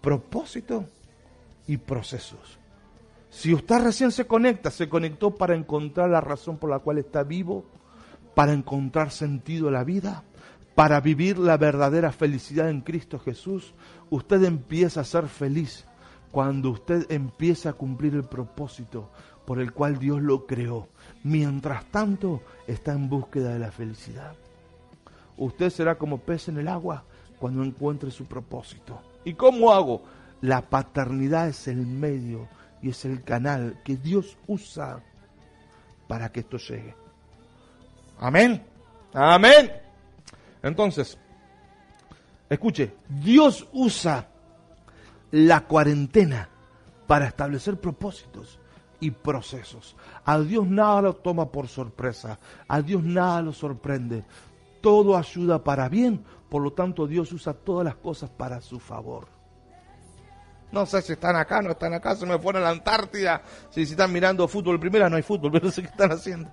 propósito 0.00 0.86
y 1.66 1.76
procesos. 1.76 2.58
Si 3.30 3.52
usted 3.52 3.82
recién 3.82 4.10
se 4.10 4.26
conecta, 4.26 4.70
se 4.70 4.88
conectó 4.88 5.34
para 5.34 5.54
encontrar 5.54 6.10
la 6.10 6.20
razón 6.20 6.56
por 6.56 6.70
la 6.70 6.78
cual 6.78 6.98
está 6.98 7.22
vivo, 7.22 7.64
para 8.34 8.52
encontrar 8.52 9.10
sentido 9.10 9.68
a 9.68 9.72
la 9.72 9.84
vida, 9.84 10.24
para 10.74 11.00
vivir 11.00 11.38
la 11.38 11.56
verdadera 11.56 12.12
felicidad 12.12 12.68
en 12.68 12.80
Cristo 12.80 13.18
Jesús, 13.18 13.74
usted 14.10 14.42
empieza 14.44 15.00
a 15.00 15.04
ser 15.04 15.28
feliz 15.28 15.84
cuando 16.32 16.70
usted 16.70 17.06
empieza 17.10 17.70
a 17.70 17.74
cumplir 17.74 18.14
el 18.14 18.24
propósito 18.24 19.10
por 19.46 19.60
el 19.60 19.72
cual 19.72 19.98
Dios 19.98 20.20
lo 20.20 20.46
creó. 20.46 20.88
Mientras 21.22 21.84
tanto, 21.86 22.42
está 22.66 22.92
en 22.92 23.08
búsqueda 23.08 23.52
de 23.52 23.60
la 23.60 23.70
felicidad. 23.70 24.34
Usted 25.36 25.70
será 25.70 25.96
como 25.96 26.18
pez 26.18 26.48
en 26.48 26.58
el 26.58 26.68
agua 26.68 27.04
cuando 27.38 27.62
encuentre 27.62 28.10
su 28.10 28.24
propósito. 28.24 29.00
¿Y 29.24 29.34
cómo 29.34 29.72
hago? 29.72 30.02
La 30.40 30.62
paternidad 30.62 31.48
es 31.48 31.68
el 31.68 31.86
medio 31.86 32.48
y 32.82 32.90
es 32.90 33.04
el 33.04 33.22
canal 33.22 33.80
que 33.84 33.96
Dios 33.96 34.36
usa 34.46 35.02
para 36.08 36.30
que 36.30 36.40
esto 36.40 36.58
llegue. 36.58 37.03
Amén. 38.18 38.64
Amén. 39.12 39.72
Entonces, 40.62 41.18
escuche, 42.48 42.94
Dios 43.08 43.66
usa 43.72 44.28
la 45.30 45.62
cuarentena 45.62 46.48
para 47.06 47.26
establecer 47.26 47.78
propósitos 47.78 48.58
y 49.00 49.10
procesos. 49.10 49.96
A 50.24 50.38
Dios 50.40 50.66
nada 50.66 51.02
lo 51.02 51.14
toma 51.14 51.50
por 51.50 51.68
sorpresa, 51.68 52.38
a 52.68 52.80
Dios 52.80 53.02
nada 53.02 53.42
lo 53.42 53.52
sorprende. 53.52 54.24
Todo 54.80 55.16
ayuda 55.16 55.62
para 55.62 55.88
bien, 55.88 56.24
por 56.48 56.62
lo 56.62 56.72
tanto 56.72 57.06
Dios 57.06 57.32
usa 57.32 57.52
todas 57.52 57.84
las 57.84 57.96
cosas 57.96 58.30
para 58.30 58.60
su 58.60 58.78
favor. 58.78 59.26
No 60.72 60.86
sé 60.86 61.02
si 61.02 61.12
están 61.12 61.36
acá, 61.36 61.62
no 61.62 61.70
están 61.70 61.94
acá, 61.94 62.16
se 62.16 62.26
me 62.26 62.38
fueron 62.38 62.62
a 62.62 62.66
la 62.66 62.70
Antártida, 62.70 63.42
si, 63.70 63.82
están 63.82 64.12
mirando 64.12 64.48
fútbol 64.48 64.80
primera, 64.80 65.08
no 65.08 65.16
hay 65.16 65.22
fútbol, 65.22 65.52
pero 65.52 65.66
no 65.66 65.70
sé 65.70 65.82
qué 65.82 65.88
están 65.88 66.10
haciendo. 66.10 66.50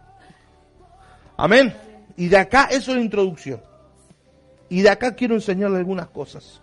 Amén. 1.42 1.74
Y 2.18 2.28
de 2.28 2.38
acá, 2.38 2.66
eso 2.70 2.96
es 2.96 3.02
introducción. 3.02 3.60
Y 4.70 4.84
de 4.84 4.90
acá 4.90 5.16
quiero 5.16 5.34
enseñarle 5.34 5.78
algunas 5.78 6.08
cosas. 6.08 6.62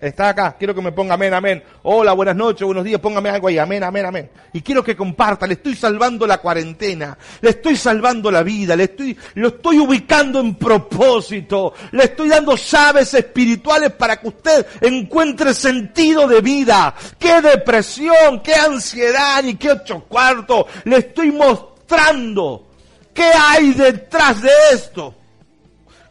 Está 0.00 0.28
acá, 0.28 0.56
quiero 0.58 0.74
que 0.74 0.82
me 0.82 0.92
ponga 0.92 1.14
amén, 1.14 1.32
amén. 1.32 1.62
Hola, 1.82 2.12
buenas 2.12 2.36
noches, 2.36 2.66
buenos 2.66 2.84
días, 2.84 3.00
póngame 3.00 3.30
algo 3.30 3.48
ahí, 3.48 3.56
amén, 3.56 3.82
amén, 3.82 4.04
amén. 4.04 4.30
Y 4.52 4.60
quiero 4.60 4.84
que 4.84 4.94
comparta, 4.94 5.46
le 5.46 5.54
estoy 5.54 5.74
salvando 5.74 6.26
la 6.26 6.38
cuarentena, 6.38 7.16
le 7.40 7.50
estoy 7.50 7.76
salvando 7.76 8.30
la 8.30 8.42
vida, 8.42 8.76
le 8.76 8.84
estoy, 8.84 9.16
lo 9.34 9.48
estoy 9.48 9.78
ubicando 9.78 10.40
en 10.40 10.54
propósito, 10.56 11.72
le 11.92 12.04
estoy 12.04 12.28
dando 12.28 12.56
llaves 12.56 13.14
espirituales 13.14 13.92
para 13.92 14.18
que 14.18 14.28
usted 14.28 14.66
encuentre 14.82 15.54
sentido 15.54 16.28
de 16.28 16.42
vida. 16.42 16.94
Qué 17.18 17.40
depresión, 17.40 18.40
qué 18.42 18.54
ansiedad 18.54 19.42
y 19.44 19.54
qué 19.54 19.72
ocho 19.72 20.04
cuartos. 20.04 20.66
Le 20.84 20.98
estoy 20.98 21.32
mostrando 21.32 22.66
qué 23.14 23.30
hay 23.34 23.72
detrás 23.72 24.42
de 24.42 24.50
esto. 24.72 25.14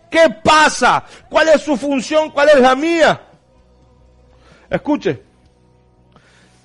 ¿Qué 0.09 0.29
pasa? 0.43 1.03
¿Cuál 1.29 1.49
es 1.49 1.61
su 1.61 1.77
función? 1.77 2.31
¿Cuál 2.31 2.49
es 2.49 2.59
la 2.61 2.75
mía? 2.75 3.21
Escuche. 4.75 5.23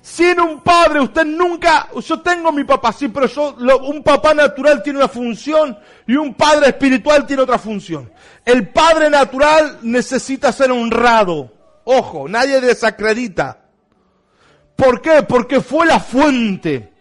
Sin 0.01 0.39
un 0.39 0.61
padre, 0.61 0.99
usted 0.99 1.25
nunca, 1.25 1.87
yo 1.95 2.19
tengo 2.21 2.51
mi 2.51 2.63
papá, 2.63 2.91
sí, 2.91 3.07
pero 3.07 3.27
yo, 3.27 3.55
un 3.83 4.01
papá 4.01 4.33
natural 4.33 4.81
tiene 4.81 4.97
una 4.97 5.07
función 5.07 5.77
y 6.07 6.15
un 6.15 6.33
padre 6.33 6.69
espiritual 6.69 7.27
tiene 7.27 7.43
otra 7.43 7.59
función. 7.59 8.11
El 8.43 8.69
padre 8.69 9.11
natural 9.11 9.77
necesita 9.83 10.51
ser 10.51 10.71
honrado. 10.71 11.53
Ojo, 11.83 12.27
nadie 12.27 12.59
desacredita. 12.61 13.59
¿Por 14.75 15.01
qué? 15.01 15.21
Porque 15.21 15.61
fue 15.61 15.85
la 15.85 15.99
fuente. 15.99 16.91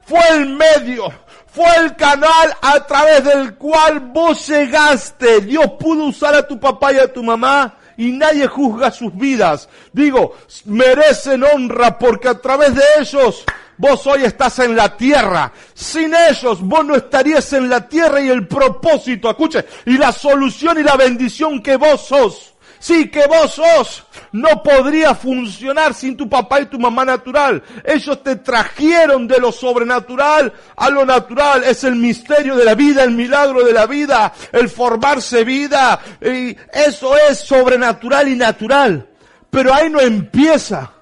fue 0.00 0.20
el 0.30 0.46
medio, 0.46 1.12
fue 1.48 1.66
el 1.76 1.94
canal 1.96 2.56
a 2.62 2.86
través 2.86 3.24
del 3.24 3.56
cual 3.56 4.00
vos 4.00 4.48
llegaste. 4.48 5.42
Dios 5.42 5.72
pudo 5.78 6.04
usar 6.04 6.34
a 6.34 6.46
tu 6.46 6.58
papá 6.58 6.92
y 6.92 6.98
a 6.98 7.12
tu 7.12 7.22
mamá 7.22 7.76
y 7.96 8.12
nadie 8.12 8.46
juzga 8.46 8.90
sus 8.90 9.16
vidas. 9.16 9.68
Digo, 9.92 10.36
merecen 10.64 11.44
honra 11.44 11.98
porque 11.98 12.28
a 12.28 12.40
través 12.40 12.74
de 12.74 12.82
ellos 13.00 13.44
vos 13.78 14.06
hoy 14.06 14.24
estás 14.24 14.58
en 14.58 14.76
la 14.76 14.96
tierra. 14.96 15.52
Sin 15.74 16.14
ellos 16.14 16.60
vos 16.60 16.84
no 16.84 16.94
estarías 16.94 17.52
en 17.52 17.68
la 17.68 17.88
tierra 17.88 18.20
y 18.20 18.28
el 18.28 18.46
propósito, 18.46 19.30
escuche, 19.30 19.64
y 19.84 19.98
la 19.98 20.12
solución 20.12 20.78
y 20.78 20.82
la 20.82 20.96
bendición 20.96 21.62
que 21.62 21.76
vos 21.76 22.06
sos. 22.06 22.55
Sí, 22.78 23.08
que 23.08 23.26
vos 23.26 23.54
sos. 23.54 24.04
No 24.32 24.62
podría 24.62 25.14
funcionar 25.14 25.94
sin 25.94 26.16
tu 26.16 26.28
papá 26.28 26.60
y 26.60 26.66
tu 26.66 26.78
mamá 26.78 27.04
natural. 27.04 27.62
Ellos 27.84 28.22
te 28.22 28.36
trajeron 28.36 29.26
de 29.26 29.38
lo 29.38 29.52
sobrenatural 29.52 30.52
a 30.76 30.90
lo 30.90 31.04
natural. 31.04 31.64
Es 31.64 31.84
el 31.84 31.96
misterio 31.96 32.56
de 32.56 32.64
la 32.64 32.74
vida, 32.74 33.02
el 33.02 33.12
milagro 33.12 33.64
de 33.64 33.72
la 33.72 33.86
vida, 33.86 34.32
el 34.52 34.68
formarse 34.68 35.44
vida. 35.44 35.98
Y 36.20 36.56
eso 36.72 37.16
es 37.16 37.38
sobrenatural 37.38 38.28
y 38.28 38.36
natural. 38.36 39.08
Pero 39.50 39.72
ahí 39.72 39.88
no 39.88 40.00
empieza. 40.00 40.92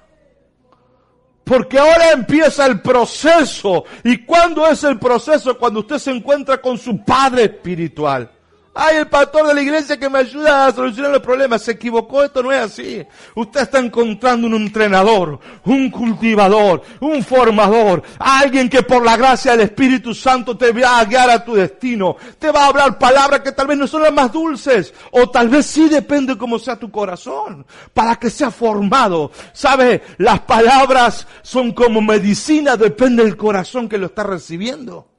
Porque 1.43 1.77
ahora 1.77 2.11
empieza 2.11 2.65
el 2.65 2.81
proceso. 2.81 3.85
¿Y 4.03 4.25
cuándo 4.25 4.65
es 4.67 4.83
el 4.83 4.97
proceso? 4.97 5.57
Cuando 5.57 5.81
usted 5.81 5.99
se 5.99 6.11
encuentra 6.11 6.59
con 6.59 6.77
su 6.77 7.03
Padre 7.03 7.43
espiritual. 7.43 8.31
Ay, 8.77 8.97
el 8.97 9.07
pastor 9.07 9.47
de 9.47 9.53
la 9.53 9.61
iglesia 9.61 9.97
que 9.97 10.09
me 10.09 10.19
ayuda 10.19 10.67
a 10.67 10.73
solucionar 10.73 11.09
los 11.09 11.21
problemas. 11.21 11.61
Se 11.61 11.71
equivocó, 11.71 12.25
esto 12.25 12.43
no 12.43 12.51
es 12.51 12.59
así. 12.59 13.05
Usted 13.33 13.61
está 13.61 13.79
encontrando 13.79 14.47
un 14.47 14.55
entrenador, 14.55 15.39
un 15.63 15.89
cultivador, 15.89 16.81
un 16.99 17.23
formador, 17.23 18.03
alguien 18.19 18.67
que 18.67 18.83
por 18.83 19.05
la 19.05 19.15
gracia 19.15 19.51
del 19.53 19.61
Espíritu 19.61 20.13
Santo 20.13 20.57
te 20.57 20.73
va 20.73 20.99
a 20.99 21.05
guiar 21.05 21.29
a 21.29 21.45
tu 21.45 21.53
destino. 21.53 22.17
Te 22.37 22.51
va 22.51 22.65
a 22.65 22.67
hablar 22.67 22.99
palabras 22.99 23.39
que 23.39 23.53
tal 23.53 23.67
vez 23.67 23.77
no 23.77 23.87
son 23.87 24.01
las 24.01 24.11
más 24.11 24.33
dulces, 24.33 24.93
o 25.11 25.29
tal 25.29 25.47
vez 25.47 25.65
sí 25.65 25.87
depende 25.87 26.37
cómo 26.37 26.59
sea 26.59 26.75
tu 26.75 26.91
corazón, 26.91 27.65
para 27.93 28.17
que 28.17 28.29
sea 28.29 28.51
formado. 28.51 29.31
¿Sabe? 29.53 30.03
Las 30.17 30.41
palabras 30.41 31.25
son 31.43 31.71
como 31.71 32.01
medicina, 32.01 32.75
depende 32.75 33.23
del 33.23 33.37
corazón 33.37 33.87
que 33.87 33.97
lo 33.97 34.07
está 34.07 34.23
recibiendo. 34.23 35.14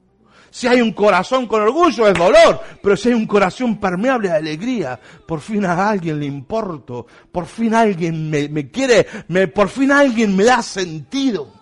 Si 0.57 0.65
hay 0.65 0.81
un 0.81 0.91
corazón 0.91 1.45
con 1.45 1.61
orgullo 1.61 2.07
es 2.07 2.15
dolor, 2.15 2.59
pero 2.81 2.97
si 2.97 3.09
hay 3.09 3.13
un 3.13 3.27
corazón 3.27 3.79
permeable 3.79 4.29
de 4.29 4.37
alegría, 4.37 4.99
por 5.27 5.39
fin 5.39 5.63
a 5.65 5.87
alguien 5.87 6.19
le 6.19 6.25
importo, 6.25 7.05
por 7.31 7.45
fin 7.45 7.75
alguien 7.75 8.31
me, 8.31 8.71
quiere, 8.71 9.05
me, 9.27 9.47
por 9.47 9.69
fin 9.69 9.91
alguien 9.91 10.35
me 10.35 10.45
da 10.45 10.63
sentido. 10.63 11.53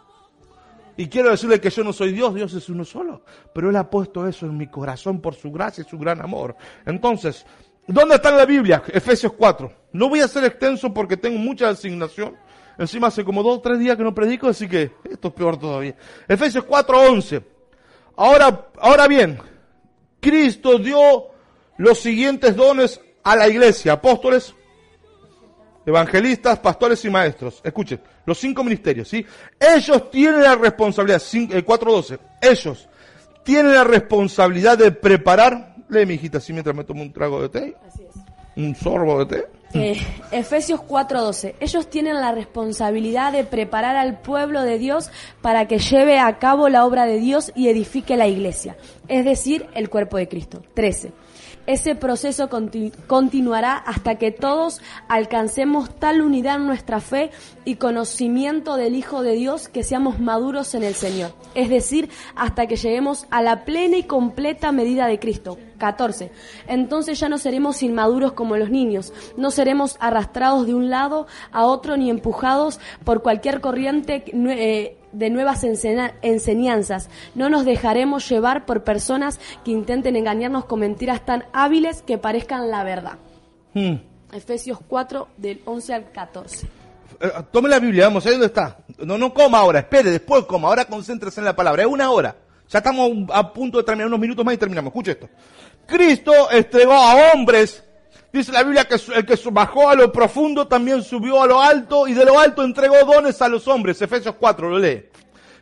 Y 0.96 1.08
quiero 1.08 1.32
decirle 1.32 1.60
que 1.60 1.70
yo 1.70 1.84
no 1.84 1.92
soy 1.92 2.14
Dios, 2.14 2.36
Dios 2.36 2.54
es 2.54 2.70
uno 2.70 2.86
solo, 2.86 3.22
pero 3.54 3.70
Él 3.70 3.75
ha 3.75 3.90
puesto 3.90 4.25
eso 4.25 4.46
en 4.46 4.56
mi 4.56 4.68
corazón 4.68 5.20
por 5.20 5.36
su 5.36 5.52
gracia 5.52 5.84
y 5.86 5.90
su 5.90 5.98
gran 5.98 6.22
amor. 6.22 6.56
Entonces, 6.86 7.46
¿dónde 7.86 8.16
está 8.16 8.30
en 8.30 8.38
la 8.38 8.46
Biblia? 8.46 8.82
Efesios 8.88 9.34
4. 9.34 9.74
No 9.92 10.08
voy 10.08 10.22
a 10.22 10.28
ser 10.30 10.46
extenso 10.46 10.94
porque 10.94 11.18
tengo 11.18 11.38
mucha 11.38 11.68
asignación. 11.68 12.38
Encima 12.78 13.08
hace 13.08 13.25
como 13.25 13.44
dos 13.44 13.58
o 13.58 13.62
tres 13.62 13.78
días 13.78 13.98
que 13.98 14.04
no 14.04 14.16
predico, 14.16 14.48
así 14.48 14.70
que 14.70 14.94
esto 15.04 15.28
es 15.28 15.34
peor 15.34 15.60
todavía. 15.60 15.98
Efesios 16.30 16.64
4, 16.64 17.02
11. 17.12 17.55
Ahora, 18.18 18.68
ahora 18.80 19.08
bien, 19.08 19.40
Cristo 20.20 20.78
dio 20.78 21.28
los 21.78 22.00
siguientes 22.00 22.56
dones 22.56 23.00
a 23.24 23.36
la 23.36 23.48
iglesia, 23.48 23.94
apóstoles, 23.94 24.54
evangelistas, 25.86 26.60
pastores 26.60 27.04
y 27.06 27.10
maestros. 27.10 27.62
Escuchen, 27.64 28.00
los 28.26 28.38
cinco 28.38 28.64
ministerios, 28.64 29.08
¿sí? 29.10 29.26
Ellos 29.60 30.10
tienen 30.10 30.42
la 30.42 30.56
responsabilidad, 30.56 31.22
4.12, 31.22 32.14
eh, 32.14 32.20
ellos 32.42 32.88
tienen 33.44 33.74
la 33.74 33.84
responsabilidad 33.84 34.78
de 34.78 34.92
preparar, 34.92 35.76
lee 35.90 36.06
mi 36.06 36.16
hijita, 36.16 36.40
así 36.40 36.52
mientras 36.52 36.76
me 36.76 36.84
tomo 36.84 37.04
un 37.04 37.14
trago 37.14 37.42
de 37.42 37.50
té. 37.50 37.76
Así 37.88 38.04
es. 38.04 38.16
Un 38.56 38.76
sorbo 38.76 39.24
de 39.24 39.38
té. 39.38 39.48
Eh, 39.75 40.01
Efesios 40.32 40.79
4:12. 40.82 41.55
Ellos 41.60 41.89
tienen 41.89 42.15
la 42.15 42.32
responsabilidad 42.32 43.33
de 43.33 43.44
preparar 43.44 43.98
al 43.98 44.22
pueblo 44.22 44.61
de 44.61 44.77
Dios 44.79 45.11
para 45.42 45.68
que 45.68 45.79
lleve 45.79 46.18
a 46.18 46.40
cabo 46.40 46.70
la 46.70 46.85
obra 46.85 47.05
de 47.05 47.20
Dios 47.20 47.51
y 47.55 47.68
edifique 47.68 48.16
la 48.16 48.27
iglesia, 48.27 48.77
es 49.09 49.25
decir, 49.25 49.68
el 49.74 49.90
cuerpo 49.90 50.16
de 50.16 50.29
Cristo. 50.29 50.64
13. 50.75 51.11
Ese 51.68 51.96
proceso 51.96 52.48
continuará 53.07 53.75
hasta 53.75 54.16
que 54.16 54.31
todos 54.31 54.81
alcancemos 55.09 55.94
tal 55.96 56.22
unidad 56.22 56.57
en 56.57 56.68
nuestra 56.68 57.01
fe 57.01 57.31
y 57.66 57.75
conocimiento 57.75 58.77
del 58.77 58.96
Hijo 58.96 59.24
de 59.24 59.33
Dios 59.33 59.68
que 59.68 59.83
seamos 59.83 60.20
maduros 60.20 60.75
en 60.75 60.83
el 60.83 60.94
Señor. 60.94 61.33
Es 61.55 61.70
decir, 61.70 62.09
hasta 62.35 62.68
que 62.68 62.75
lleguemos 62.75 63.25
a 63.31 63.42
la 63.42 63.66
plena 63.66 63.98
y 63.98 64.03
completa 64.03 64.72
medida 64.72 65.07
de 65.07 65.20
Cristo. 65.20 65.57
14. 65.77 66.31
Entonces 66.68 67.20
ya 67.20 67.29
no 67.29 67.38
seremos 67.38 67.83
inmaduros 67.83 68.33
como 68.33 68.57
los 68.57 68.70
niños, 68.70 69.14
no 69.38 69.51
seremos 69.51 69.98
arrastrados 70.00 70.68
de 70.68 70.74
un 70.74 70.90
lado 70.90 71.27
a 71.51 71.66
otro 71.66 71.98
ni 71.98 72.09
empujados 72.09 72.79
por 73.03 73.22
cualquier 73.22 73.61
corriente 73.61 74.24
eh, 74.33 74.98
de 75.11 75.29
nuevas 75.29 75.64
enseñanzas. 75.64 77.09
No 77.33 77.50
nos 77.50 77.66
dejaremos 77.66 78.27
llevar 78.29 78.66
por 78.66 78.83
personas 78.83 79.40
que 79.64 79.72
intenten 79.72 80.16
engañarnos 80.16 80.66
con 80.66 80.79
mentiras 80.79 81.25
tan 81.25 81.46
hábiles 81.53 82.01
que 82.01 82.18
parezcan 82.18 82.70
la 82.70 82.83
verdad. 82.83 83.18
Hmm. 83.74 83.96
Efesios 84.33 84.79
4 84.88 85.27
del 85.38 85.61
11 85.66 85.94
al 85.94 86.11
14. 86.11 86.68
Eh, 87.20 87.31
tome 87.51 87.70
la 87.70 87.79
Biblia, 87.79 88.05
vamos, 88.05 88.25
ahí 88.25 88.33
dónde 88.33 88.48
está. 88.48 88.77
No, 88.98 89.18
no 89.18 89.33
coma 89.33 89.59
ahora, 89.59 89.79
espere, 89.79 90.11
después 90.11 90.44
coma, 90.46 90.68
ahora 90.68 90.85
concéntrese 90.85 91.40
en 91.40 91.46
la 91.46 91.55
palabra. 91.55 91.83
Es 91.83 91.90
una 91.90 92.11
hora. 92.11 92.35
Ya 92.68 92.79
estamos 92.79 93.11
a 93.31 93.53
punto 93.53 93.77
de 93.77 93.83
terminar, 93.83 94.07
unos 94.07 94.20
minutos 94.20 94.44
más 94.44 94.55
y 94.55 94.57
terminamos. 94.57 94.90
Escuche 94.90 95.11
esto. 95.11 95.29
Cristo 95.88 96.52
entregó 96.52 96.94
a 96.94 97.34
hombres 97.34 97.86
Dice 98.36 98.52
la 98.52 98.64
Biblia 98.64 98.84
que 98.84 98.96
el 98.96 99.26
que 99.26 99.40
bajó 99.50 99.90
a 99.90 99.96
lo 99.96 100.12
profundo 100.12 100.68
también 100.68 101.02
subió 101.02 101.42
a 101.42 101.48
lo 101.48 101.62
alto 101.62 102.06
y 102.06 102.14
de 102.14 102.26
lo 102.26 102.38
alto 102.38 102.66
entregó 102.66 102.98
dones 103.06 103.42
a 103.42 103.48
los 103.48 103.66
hombres. 103.70 104.02
Efesios 104.02 104.36
4, 104.38 104.72
lo 104.72 104.78
lee. 104.78 105.06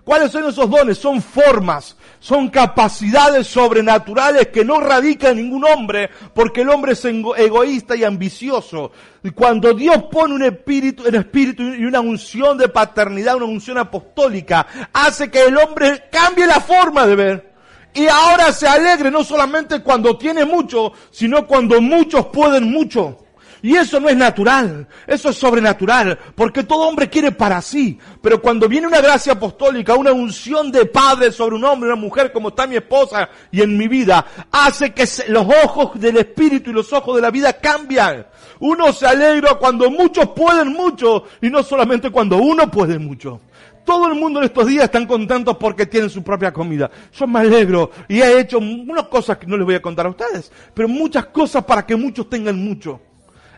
¿Cuáles 0.03 0.31
son 0.31 0.49
esos 0.49 0.67
dones? 0.67 0.97
Son 0.97 1.21
formas, 1.21 1.95
son 2.19 2.49
capacidades 2.49 3.45
sobrenaturales 3.45 4.47
que 4.47 4.65
no 4.65 4.79
radica 4.79 5.29
en 5.29 5.37
ningún 5.37 5.65
hombre, 5.65 6.09
porque 6.33 6.61
el 6.61 6.69
hombre 6.69 6.93
es 6.93 7.05
egoísta 7.05 7.95
y 7.95 8.03
ambicioso. 8.03 8.91
Y 9.23 9.29
cuando 9.29 9.75
Dios 9.75 10.05
pone 10.11 10.33
un 10.33 10.41
espíritu, 10.41 11.07
un 11.07 11.13
espíritu 11.13 11.61
y 11.61 11.85
una 11.85 11.99
unción 11.99 12.57
de 12.57 12.69
paternidad, 12.69 13.35
una 13.35 13.45
unción 13.45 13.77
apostólica, 13.77 14.65
hace 14.91 15.29
que 15.29 15.43
el 15.43 15.55
hombre 15.59 16.05
cambie 16.11 16.47
la 16.47 16.59
forma 16.59 17.05
de 17.05 17.15
ver. 17.15 17.52
Y 17.93 18.07
ahora 18.07 18.51
se 18.51 18.67
alegre 18.67 19.11
no 19.11 19.23
solamente 19.23 19.81
cuando 19.81 20.17
tiene 20.17 20.45
mucho, 20.45 20.93
sino 21.11 21.45
cuando 21.45 21.79
muchos 21.81 22.27
pueden 22.27 22.71
mucho. 22.71 23.19
Y 23.63 23.77
eso 23.77 23.97
no 24.01 24.09
es 24.09 24.17
natural, 24.17 24.85
eso 25.07 25.29
es 25.29 25.37
sobrenatural, 25.37 26.19
porque 26.35 26.63
todo 26.63 26.85
hombre 26.85 27.09
quiere 27.09 27.31
para 27.31 27.61
sí. 27.61 27.97
Pero 28.21 28.41
cuando 28.41 28.67
viene 28.67 28.87
una 28.87 28.99
gracia 28.99 29.31
apostólica, 29.31 29.95
una 29.95 30.11
unción 30.11 30.69
de 30.69 30.85
padre 30.85 31.31
sobre 31.31 31.55
un 31.55 31.63
hombre, 31.63 31.87
una 31.87 31.95
mujer 31.95 32.33
como 32.33 32.49
está 32.49 32.67
mi 32.67 32.75
esposa 32.75 33.29
y 33.51 33.61
en 33.61 33.77
mi 33.77 33.87
vida, 33.87 34.25
hace 34.51 34.93
que 34.93 35.07
los 35.29 35.47
ojos 35.63 35.97
del 35.97 36.17
espíritu 36.17 36.71
y 36.71 36.73
los 36.73 36.91
ojos 36.91 37.15
de 37.15 37.21
la 37.21 37.31
vida 37.31 37.53
cambian. 37.53 38.27
Uno 38.59 38.91
se 38.91 39.07
alegra 39.07 39.55
cuando 39.55 39.89
muchos 39.89 40.31
pueden 40.31 40.73
mucho 40.73 41.23
y 41.41 41.49
no 41.49 41.63
solamente 41.63 42.09
cuando 42.09 42.39
uno 42.39 42.69
puede 42.69 42.99
mucho. 42.99 43.39
Todo 43.85 44.07
el 44.07 44.15
mundo 44.15 44.39
en 44.39 44.45
estos 44.45 44.67
días 44.67 44.85
están 44.85 45.05
contentos 45.05 45.57
porque 45.57 45.85
tienen 45.85 46.09
su 46.09 46.23
propia 46.23 46.53
comida. 46.53 46.89
Yo 47.13 47.27
me 47.27 47.39
alegro 47.39 47.91
y 48.07 48.21
he 48.21 48.39
hecho 48.39 48.59
unas 48.59 49.07
cosas 49.07 49.37
que 49.37 49.47
no 49.47 49.57
les 49.57 49.65
voy 49.65 49.75
a 49.75 49.81
contar 49.81 50.05
a 50.05 50.09
ustedes, 50.09 50.51
pero 50.73 50.87
muchas 50.87 51.25
cosas 51.27 51.63
para 51.65 51.85
que 51.85 51.95
muchos 51.95 52.29
tengan 52.29 52.63
mucho. 52.63 53.01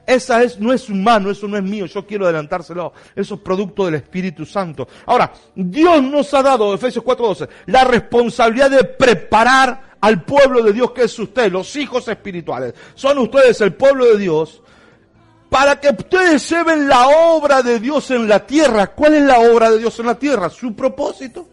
Esa 0.05 0.43
es, 0.43 0.59
no 0.59 0.71
es 0.71 0.87
humano, 0.89 1.31
eso 1.31 1.47
no 1.47 1.57
es 1.57 1.63
mío, 1.63 1.87
yo 1.87 2.05
quiero 2.05 2.25
adelantárselo. 2.25 2.93
Eso 3.15 3.35
es 3.35 3.41
producto 3.41 3.85
del 3.85 3.95
Espíritu 3.95 4.45
Santo. 4.45 4.87
Ahora, 5.05 5.31
Dios 5.55 6.03
nos 6.03 6.33
ha 6.33 6.43
dado, 6.43 6.73
Efesios 6.73 7.03
4:12, 7.03 7.49
la 7.67 7.83
responsabilidad 7.83 8.69
de 8.69 8.83
preparar 8.83 9.95
al 9.99 10.23
pueblo 10.23 10.61
de 10.61 10.73
Dios 10.73 10.91
que 10.91 11.03
es 11.03 11.17
usted, 11.17 11.51
los 11.51 11.75
hijos 11.75 12.07
espirituales. 12.07 12.75
Son 12.93 13.17
ustedes 13.17 13.59
el 13.61 13.73
pueblo 13.73 14.05
de 14.05 14.17
Dios 14.17 14.61
para 15.49 15.79
que 15.79 15.89
ustedes 15.89 16.49
lleven 16.49 16.87
la 16.87 17.07
obra 17.07 17.61
de 17.61 17.79
Dios 17.79 18.11
en 18.11 18.27
la 18.27 18.45
tierra. 18.45 18.87
¿Cuál 18.87 19.15
es 19.15 19.23
la 19.23 19.39
obra 19.39 19.71
de 19.71 19.79
Dios 19.79 19.97
en 19.99 20.05
la 20.07 20.15
tierra? 20.15 20.49
Su 20.49 20.75
propósito. 20.75 21.47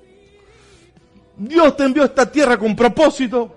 Dios 1.37 1.77
te 1.77 1.85
envió 1.85 2.03
a 2.03 2.07
esta 2.07 2.31
tierra 2.31 2.59
con 2.59 2.75
propósito. 2.75 3.57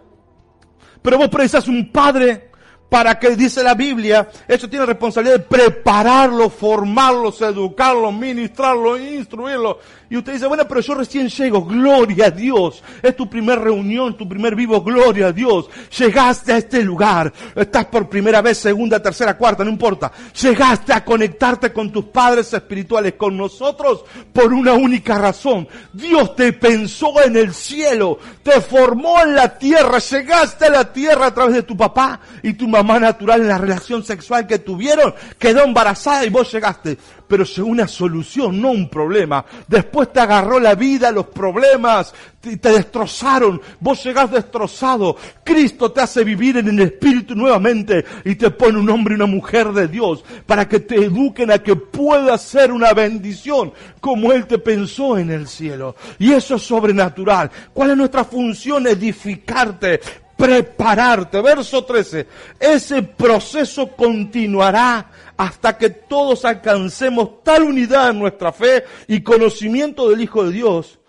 Pero 1.02 1.18
vos 1.18 1.30
precisas 1.30 1.68
un 1.68 1.92
padre 1.92 2.52
para 2.96 3.20
que, 3.20 3.36
dice 3.36 3.62
la 3.62 3.74
Biblia, 3.74 4.30
eso 4.48 4.70
tiene 4.70 4.86
responsabilidad 4.86 5.36
de 5.36 5.44
prepararlos, 5.44 6.54
formarlos, 6.54 7.42
educarlos, 7.42 8.14
ministrarlos, 8.14 9.02
instruirlos. 9.02 9.76
Y 10.10 10.16
usted 10.16 10.34
dice, 10.34 10.48
bueno, 10.48 10.66
pero 10.66 10.80
yo 10.80 10.94
recién 10.94 11.28
llego, 11.28 11.66
gloria 11.66 12.28
a 12.28 12.32
Dios. 12.32 12.82
Es 13.02 13.14
tu 13.18 13.30
primer 13.30 13.60
reunión, 13.60 14.16
tu 14.16 14.30
primer 14.30 14.56
vivo, 14.56 14.82
gloria 14.82 15.28
a 15.28 15.32
Dios. 15.34 15.68
Llegaste 15.98 16.54
a 16.54 16.58
este 16.58 16.84
lugar, 16.84 17.34
estás 17.54 17.86
por 17.88 18.08
primera 18.08 18.42
vez, 18.42 18.60
segunda, 18.60 19.02
tercera, 19.02 19.36
cuarta, 19.36 19.66
no 19.66 19.72
importa. 19.72 20.14
Llegaste 20.42 20.94
a 20.94 21.04
conectarte 21.04 21.74
con 21.74 21.92
tus 21.92 22.06
padres 22.06 22.54
espirituales, 22.54 23.16
con 23.16 23.36
nosotros, 23.36 24.06
por 24.32 24.54
una 24.54 24.72
única 24.72 25.18
razón. 25.18 25.68
Dios 25.92 26.34
te 26.36 26.54
pensó 26.54 27.22
en 27.22 27.36
el 27.36 27.54
cielo, 27.54 28.20
te 28.42 28.62
formó 28.62 29.22
en 29.22 29.36
la 29.36 29.58
tierra, 29.58 29.98
llegaste 30.00 30.68
a 30.68 30.70
la 30.70 30.94
tierra 30.94 31.26
a 31.26 31.34
través 31.34 31.56
de 31.56 31.64
tu 31.64 31.76
papá 31.76 32.22
y 32.42 32.54
tu 32.54 32.70
mamá 32.70 32.85
natural 32.86 33.42
en 33.42 33.48
la 33.48 33.58
relación 33.58 34.04
sexual 34.04 34.48
que 34.48 34.60
tuvieron, 34.60 35.14
quedó 35.38 35.64
embarazada 35.64 36.26
y 36.26 36.30
vos 36.30 36.52
llegaste 36.52 36.98
pero 37.28 37.44
llegó 37.44 37.68
una 37.68 37.88
solución, 37.88 38.62
no 38.62 38.72
un 38.72 38.90
problema. 38.90 39.46
Después 39.68 40.12
te 40.12 40.20
agarró 40.20 40.60
la 40.60 40.76
vida, 40.76 41.12
los 41.12 41.28
problemas, 41.28 42.14
te, 42.40 42.58
te 42.58 42.70
destrozaron, 42.70 43.62
vos 43.80 44.04
llegás 44.04 44.32
destrozado. 44.32 45.16
Cristo 45.44 45.92
te 45.92 46.02
hace 46.02 46.24
vivir 46.24 46.58
en 46.58 46.68
el 46.68 46.80
Espíritu 46.80 47.36
nuevamente 47.36 48.06
y 48.24 48.36
te 48.36 48.52
pone 48.52 48.80
un 48.80 48.90
hombre 48.90 49.14
y 49.14 49.16
una 49.16 49.26
mujer 49.26 49.72
de 49.72 49.88
Dios 49.88 50.24
para 50.46 50.68
que 50.68 50.80
te 50.80 50.96
eduquen 50.96 51.52
a 51.52 51.60
que 51.60 51.76
pueda 51.76 52.38
ser 52.38 52.72
una 52.72 52.94
bendición 52.94 53.74
como 54.00 54.32
Él 54.32 54.46
te 54.46 54.60
pensó 54.60 55.18
en 55.18 55.32
el 55.32 55.48
cielo. 55.48 55.96
Y 56.20 56.32
eso 56.34 56.56
es 56.56 56.62
sobrenatural. 56.62 57.50
¿Cuál 57.74 57.92
es 57.92 57.98
nuestra 57.98 58.24
función? 58.24 58.86
Edificarte, 58.88 60.00
prepararte. 60.36 61.42
Verso 61.42 61.84
13. 61.84 62.28
Ese 62.60 63.04
proceso 63.04 63.88
continuará 63.96 65.10
hasta 65.38 65.78
que 65.78 65.90
todos 65.90 66.46
alcancemos 66.46 67.44
tal 67.44 67.64
unidad 67.64 68.10
en 68.10 68.20
nuestra 68.20 68.52
fe 68.52 68.84
y 69.08 69.22
conocimiento 69.22 70.10
del 70.10 70.22
Hijo 70.22 70.46
de 70.46 70.52
Dios 70.52 71.00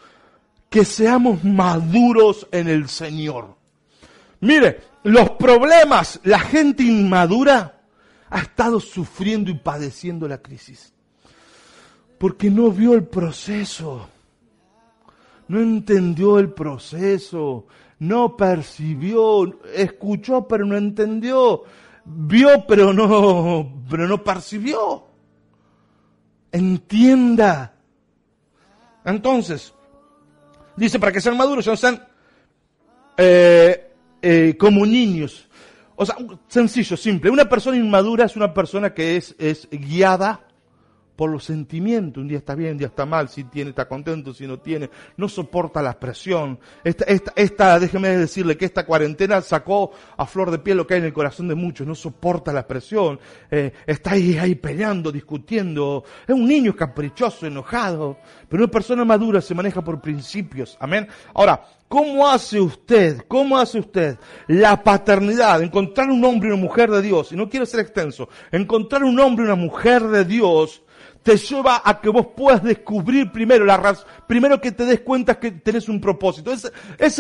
que 0.69 0.85
seamos 0.85 1.45
maduros 1.45 2.47
en 2.51 2.69
el 2.69 2.89
Señor. 2.89 3.57
Mire, 4.41 4.81
los 5.05 5.31
problemas, 5.31 6.21
la 6.25 6.41
gente 6.41 6.83
inmadura 6.83 7.81
ha 8.29 8.41
estado 8.41 8.81
sufriendo 8.81 9.51
y 9.51 9.55
padeciendo 9.55 10.27
la 10.27 10.39
crisis. 10.39 10.93
Porque 12.19 12.51
no 12.51 12.71
vio 12.71 12.95
el 12.95 13.05
proceso. 13.05 14.09
No 15.49 15.61
entendió 15.61 16.39
el 16.39 16.51
proceso. 16.51 17.67
No 17.99 18.37
percibió. 18.37 19.61
Escuchó 19.75 20.47
pero 20.47 20.65
no 20.65 20.77
entendió 20.77 21.65
vio 22.07 22.65
pero 22.67 22.93
no, 22.93 23.83
pero 23.91 24.07
no 24.07 24.23
percibió. 24.23 25.05
Entienda. 26.53 27.75
Entonces, 29.05 29.75
dice 30.77 30.99
para 30.99 31.13
que 31.13 31.21
sean 31.21 31.37
maduros, 31.37 31.67
no 31.67 31.77
sean 31.77 32.03
eh, 33.17 33.93
eh, 34.23 34.57
como 34.59 34.87
niños. 34.87 35.49
O 35.97 36.05
sea, 36.05 36.17
sencillo, 36.49 36.97
simple. 36.97 37.31
Una 37.31 37.49
persona 37.49 37.77
inmadura 37.77 38.27
es 38.27 38.37
una 38.37 38.53
persona 38.53 38.93
que 38.93 39.17
es, 39.17 39.35
es 39.39 39.69
guiada 39.71 40.46
por 41.17 41.31
los 41.31 41.45
sentimientos. 41.45 42.21
Un 42.21 42.29
día 42.29 42.39
está 42.39 42.55
bien, 42.55 42.73
un 42.73 42.79
día 42.79 42.89
está 42.89 43.07
mal, 43.07 43.29
si 43.29 43.45
tiene, 43.45 43.71
está 43.71 43.89
contento, 43.89 44.33
si 44.35 44.47
no 44.47 44.59
tiene. 44.59 44.91
No 45.17 45.29
soporta 45.29 45.83
la 45.83 45.99
presión. 45.99 46.59
Esta, 46.85 47.05
esta, 47.07 47.33
esta, 47.35 47.81
déjeme 47.81 48.09
decirle 48.11 48.57
que 48.57 48.67
esta 48.67 48.85
cuarentena 48.85 49.41
sacó 49.41 49.91
a 50.17 50.27
flor 50.27 50.51
de 50.51 50.59
piel 50.59 50.77
lo 50.77 50.87
que 50.87 50.95
hay 50.95 51.01
en 51.01 51.07
el 51.07 51.13
corazón 51.13 51.49
de 51.49 51.55
muchos. 51.55 51.87
No 51.87 51.95
soporta 51.95 52.53
la 52.53 52.67
presión. 52.67 53.19
Eh, 53.51 53.73
está 53.87 54.13
ahí, 54.13 54.37
ahí 54.37 54.55
peleando, 54.55 55.11
discutiendo. 55.11 56.05
Es 56.27 56.35
un 56.35 56.47
niño 56.47 56.77
caprichoso, 56.77 57.47
enojado. 57.47 58.19
Pero 58.49 58.65
una 58.65 58.71
persona 58.71 59.05
madura 59.05 59.41
se 59.41 59.55
maneja 59.55 59.83
por 59.83 60.01
principios. 60.01 60.77
Amén. 60.79 61.09
Ahora, 61.35 61.63
¿Cómo 61.89 62.27
hace 62.27 62.61
usted, 62.61 63.23
cómo 63.29 63.57
hace 63.57 63.79
usted 63.79 64.19
la 64.49 64.83
paternidad, 64.83 65.63
encontrar 65.63 66.11
un 66.11 66.25
hombre 66.25 66.49
y 66.49 66.53
una 66.53 66.61
mujer 66.61 66.91
de 66.91 67.01
Dios, 67.01 67.31
y 67.31 67.37
no 67.37 67.49
quiero 67.49 67.65
ser 67.65 67.79
extenso, 67.79 68.29
encontrar 68.51 69.05
un 69.05 69.21
hombre 69.21 69.45
y 69.45 69.47
una 69.47 69.55
mujer 69.55 70.03
de 70.09 70.25
Dios 70.25 70.83
te 71.27 71.37
lleva 71.37 71.83
a 71.85 72.01
que 72.01 72.09
vos 72.09 72.29
puedas 72.37 72.63
descubrir 72.63 73.33
primero 73.33 73.65
la 73.65 73.77
razón, 73.77 74.07
primero 74.29 74.61
que 74.61 74.71
te 74.71 74.85
des 74.85 75.01
cuenta 75.01 75.41
que 75.41 75.51
tenés 75.51 75.89
un 75.89 76.01
propósito. 76.01 76.53
Eso 76.53 76.71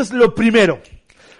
es 0.02 0.12
lo 0.12 0.32
primero. 0.32 0.78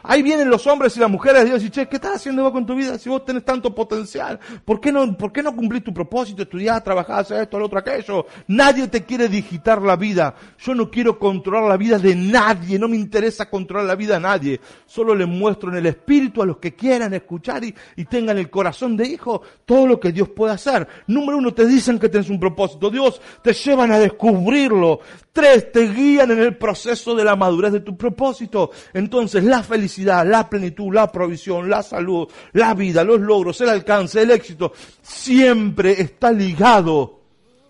Ahí 0.09 0.23
vienen 0.23 0.49
los 0.49 0.65
hombres 0.69 0.97
y 0.97 1.01
las 1.01 1.11
mujeres 1.11 1.43
de 1.43 1.51
Dios 1.51 1.65
y 1.65 1.71
che, 1.71 1.89
¿qué 1.89 1.97
estás 1.97 2.17
haciendo 2.17 2.45
vos 2.45 2.53
con 2.53 2.65
tu 2.65 2.77
vida 2.77 2.97
si 2.97 3.09
vos 3.09 3.25
tenés 3.25 3.45
tanto 3.45 3.75
potencial? 3.75 4.39
¿Por 4.65 4.81
qué 4.81 4.93
no, 4.93 5.17
por 5.17 5.33
qué 5.33 5.43
no 5.43 5.55
cumplís 5.55 5.83
tu 5.83 5.93
propósito? 5.93 6.43
Estudiar, 6.43 6.83
trabajar, 6.85 7.21
hacer 7.21 7.43
esto, 7.43 7.59
lo 7.59 7.67
otro, 7.67 7.81
aquello. 7.81 8.25
Nadie 8.47 8.87
te 8.87 9.05
quiere 9.05 9.29
digitar 9.29 9.83
la 9.83 9.97
vida. 9.97 10.37
Yo 10.59 10.77
no 10.77 10.89
quiero 10.93 11.19
controlar 11.19 11.69
la 11.69 11.77
vida 11.77 11.99
de 11.99 12.15
nadie. 12.15 12.79
No 12.79 12.87
me 12.87 12.97
interesa 12.97 13.51
controlar 13.51 13.87
la 13.87 13.97
vida 13.97 14.15
de 14.15 14.21
nadie. 14.21 14.61
Solo 14.87 15.13
le 15.13 15.27
muestro 15.27 15.71
en 15.71 15.79
el 15.79 15.87
espíritu 15.87 16.41
a 16.41 16.47
los 16.47 16.59
que 16.59 16.77
quieran 16.77 17.13
escuchar 17.13 17.65
y, 17.65 17.75
tengan 18.05 18.39
el 18.39 18.49
corazón 18.49 18.97
de 18.97 19.09
hijo 19.09 19.43
todo 19.65 19.89
lo 19.89 19.99
que 19.99 20.13
Dios 20.13 20.29
puede 20.29 20.55
hacer. 20.55 20.87
Número 21.09 21.39
uno, 21.39 21.53
te 21.53 21.67
dicen 21.67 21.99
que 21.99 22.09
tienes 22.09 22.31
un 22.31 22.39
propósito. 22.39 22.91
Dios 22.91 23.21
te 23.43 23.53
llevan 23.53 23.91
a 23.91 23.99
descubrirlo. 23.99 25.01
Tres, 25.37 25.71
te 25.71 25.93
guían 25.93 26.31
en 26.31 26.39
el 26.39 26.57
proceso 26.57 27.15
de 27.15 27.23
la 27.23 27.37
madurez 27.37 27.71
de 27.71 27.81
tu 27.81 27.95
propósito. 27.95 28.71
Entonces, 28.95 29.45
la 29.45 29.63
felicidad, 29.63 30.27
la 30.27 30.49
plenitud, 30.49 30.95
la 30.95 31.13
provisión, 31.13 31.69
la 31.69 31.83
salud, 31.83 32.27
la 32.55 32.73
vida, 32.73 33.05
los 33.05 33.21
logros, 33.21 33.61
el 33.61 33.69
alcance, 33.69 34.23
el 34.23 34.31
éxito, 34.31 34.73
siempre 35.03 36.01
está 36.01 36.33
ligado 36.33 37.21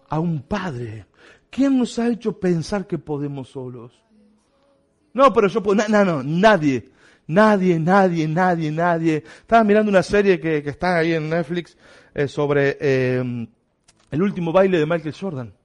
a 0.09 0.21
un 0.21 0.43
padre. 0.43 1.07
¿Quién 1.51 1.77
nos 1.77 1.99
ha 1.99 2.07
hecho 2.07 2.39
pensar 2.39 2.87
que 2.87 2.99
podemos 2.99 3.49
solos? 3.49 4.01
No, 5.13 5.33
pero 5.33 5.49
yo 5.49 5.61
puedo, 5.61 5.83
no, 5.89 6.05
no, 6.05 6.23
nadie. 6.23 6.89
Nadie, 7.27 7.81
nadie, 7.81 8.29
nadie, 8.29 8.71
nadie. 8.71 9.25
Estaba 9.41 9.65
mirando 9.65 9.91
una 9.91 10.05
serie 10.05 10.39
que, 10.39 10.63
que 10.63 10.71
está 10.71 10.99
ahí 10.99 11.15
en 11.15 11.29
Netflix 11.29 11.77
eh, 12.15 12.29
sobre 12.29 12.79
eh, 12.81 13.49
el 14.13 14.23
último 14.23 14.53
baile 14.53 14.79
de 14.79 14.87
Michael 14.87 15.17
Jordan 15.21 15.56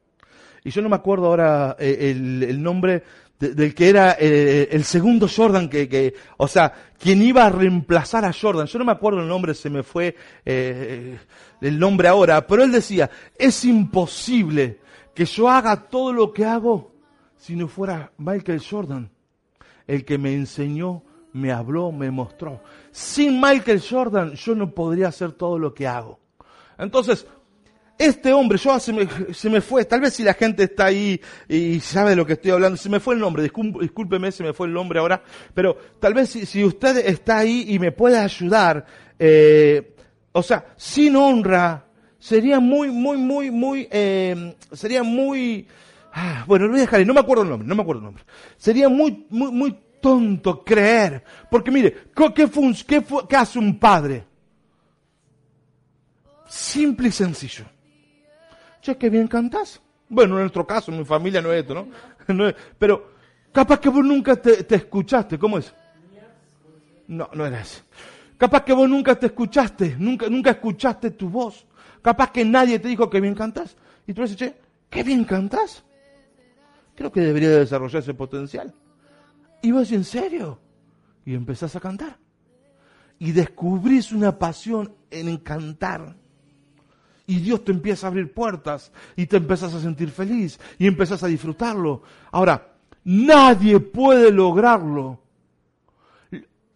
y 0.64 0.70
yo 0.70 0.82
no 0.82 0.90
me 0.90 0.96
acuerdo 0.96 1.28
ahora 1.28 1.76
eh, 1.80 2.12
el, 2.12 2.62
nombre 2.62 3.04
del 3.40 3.74
que 3.74 3.90
era 3.90 4.16
eh, 4.20 4.70
el 4.72 4.84
segundo 4.84 5.28
Jordan 5.28 5.68
que, 5.68 6.14
o 6.38 6.48
sea, 6.48 6.72
quien 7.00 7.22
iba 7.24 7.46
a 7.46 7.50
reemplazar 7.50 8.26
a 8.26 8.34
Jordan. 8.34 8.68
Yo 8.68 8.78
no 8.78 8.86
me 8.86 8.92
acuerdo 8.92 9.22
el 9.22 9.28
nombre, 9.28 9.56
se 9.56 9.70
me 9.70 9.82
fue 9.82 10.16
eh, 10.46 11.18
el 11.62 11.80
nombre 11.80 12.08
ahora, 12.08 12.46
pero 12.46 12.64
él 12.64 12.72
decía, 12.72 13.10
es 13.36 13.66
imposible 13.66 14.80
que 15.16 15.26
yo 15.26 15.50
haga 15.50 15.90
todo 15.90 16.14
lo 16.14 16.32
que 16.32 16.46
hago 16.46 16.92
si 17.38 17.56
no 17.56 17.68
fuera 17.68 18.12
Michael 18.20 18.62
Jordan, 18.62 19.10
el 19.88 20.06
que 20.06 20.20
me 20.20 20.36
enseñó, 20.36 21.02
me 21.34 21.52
habló, 21.52 21.92
me 21.92 22.12
mostró. 22.12 22.62
Sin 22.92 23.42
Michael 23.42 23.82
Jordan 23.82 24.34
yo 24.34 24.54
no 24.54 24.70
podría 24.70 25.08
hacer 25.08 25.32
todo 25.32 25.58
lo 25.58 25.74
que 25.74 25.88
hago. 25.88 26.20
Entonces, 26.78 27.26
este 28.02 28.34
hombre, 28.34 28.58
yo 28.58 28.80
se 28.80 28.92
me, 28.92 29.08
se 29.32 29.50
me 29.50 29.62
fue, 29.62 29.86
tal 29.86 30.02
vez 30.02 30.16
si 30.16 30.24
la 30.24 30.34
gente 30.34 30.64
está 30.64 30.86
ahí 30.86 31.22
y 31.48 31.80
sabe 31.80 32.12
de 32.12 32.16
lo 32.16 32.26
que 32.26 32.34
estoy 32.34 32.52
hablando, 32.52 32.76
se 32.76 32.90
me 32.90 33.00
fue 33.00 33.14
el 33.14 33.20
nombre, 33.20 33.44
discúlpeme, 33.44 34.32
se 34.32 34.44
me 34.44 34.54
fue 34.54 34.68
el 34.68 34.74
nombre 34.74 35.00
ahora, 35.00 35.22
pero 35.54 35.78
tal 36.00 36.16
vez 36.16 36.30
si, 36.30 36.64
usted 36.64 36.98
está 37.06 37.38
ahí 37.38 37.66
y 37.68 37.78
me 37.78 37.92
puede 37.92 38.18
ayudar, 38.18 38.86
eh, 39.20 39.96
o 40.32 40.42
sea, 40.42 40.66
sin 40.76 41.16
honra, 41.16 41.86
sería 42.18 42.60
muy, 42.60 42.90
muy, 42.90 43.18
muy, 43.18 43.52
muy, 43.52 43.88
eh, 43.92 44.56
sería 44.72 45.04
muy, 45.04 45.68
ah, 46.12 46.44
bueno, 46.48 46.66
lo 46.66 46.72
voy 46.72 46.80
a 46.80 46.86
dejar 46.86 47.02
ahí, 47.02 47.06
no 47.06 47.14
me 47.14 47.20
acuerdo 47.20 47.44
el 47.44 47.50
nombre, 47.50 47.68
no 47.68 47.76
me 47.76 47.82
acuerdo 47.84 48.00
el 48.00 48.06
nombre. 48.06 48.24
Sería 48.58 48.90
muy, 48.90 49.28
muy, 49.30 49.52
muy 49.52 49.78
tonto 50.02 50.64
creer, 50.64 51.24
porque 51.52 51.70
mire, 51.70 51.96
¿qué, 52.16 52.50
qué, 52.88 53.04
qué 53.30 53.36
hace 53.36 53.60
un 53.60 53.78
padre? 53.78 54.24
Simple 56.48 57.10
y 57.10 57.12
sencillo 57.12 57.66
che, 58.82 58.98
qué 58.98 59.10
bien 59.10 59.28
cantás. 59.28 59.82
Bueno, 60.10 60.36
en 60.36 60.42
nuestro 60.42 60.68
caso, 60.68 60.92
en 60.92 61.00
mi 61.00 61.06
familia 61.06 61.42
no 61.42 61.54
es 61.54 61.62
esto, 61.62 61.74
¿no? 61.74 61.88
pero 62.80 63.12
capaz 63.52 63.80
que 63.80 63.90
vos 63.90 64.04
nunca 64.04 64.36
te, 64.36 64.76
escuchaste, 64.76 65.40
¿cómo 65.40 65.58
es? 65.58 65.74
No, 67.08 67.30
no 67.34 67.46
era 67.46 67.62
eso. 67.62 67.82
Capaz 68.38 68.64
que 68.64 68.74
vos 68.74 68.90
nunca 68.90 69.16
te 69.16 69.28
escuchaste, 69.28 69.96
nunca, 69.98 70.28
nunca 70.28 70.52
escuchaste 70.52 71.12
tu 71.12 71.30
voz. 71.30 71.66
Capaz 72.02 72.32
que 72.32 72.44
nadie 72.44 72.80
te 72.80 72.88
dijo 72.88 73.10
que 73.10 73.22
bien 73.22 73.36
cantás. 73.36 73.78
Y 74.08 74.14
tú 74.14 74.24
dices, 74.24 74.38
che, 74.38 74.56
qué 74.90 75.04
bien 75.04 75.24
cantás. 75.24 75.84
Creo 76.96 77.12
que 77.12 77.22
debería 77.22 77.50
desarrollar 77.50 78.02
ese 78.02 78.14
potencial. 78.14 78.74
Y 79.62 79.72
vos, 79.72 79.92
¿en 79.92 80.04
serio? 80.04 80.60
Y 81.26 81.36
empezás 81.36 81.76
a 81.76 81.80
cantar. 81.80 82.18
Y 83.20 83.32
descubrís 83.32 84.12
una 84.12 84.38
pasión 84.38 84.96
en 85.12 85.38
cantar 85.38 86.16
y 87.32 87.40
Dios 87.40 87.64
te 87.64 87.72
empieza 87.72 88.06
a 88.06 88.10
abrir 88.10 88.34
puertas 88.34 88.92
y 89.16 89.26
te 89.26 89.38
empiezas 89.38 89.74
a 89.74 89.80
sentir 89.80 90.10
feliz 90.10 90.60
y 90.78 90.86
empiezas 90.86 91.24
a 91.24 91.28
disfrutarlo. 91.28 92.04
Ahora, 92.30 92.74
nadie 93.06 93.80
puede 93.80 94.34
lograrlo. 94.34 95.22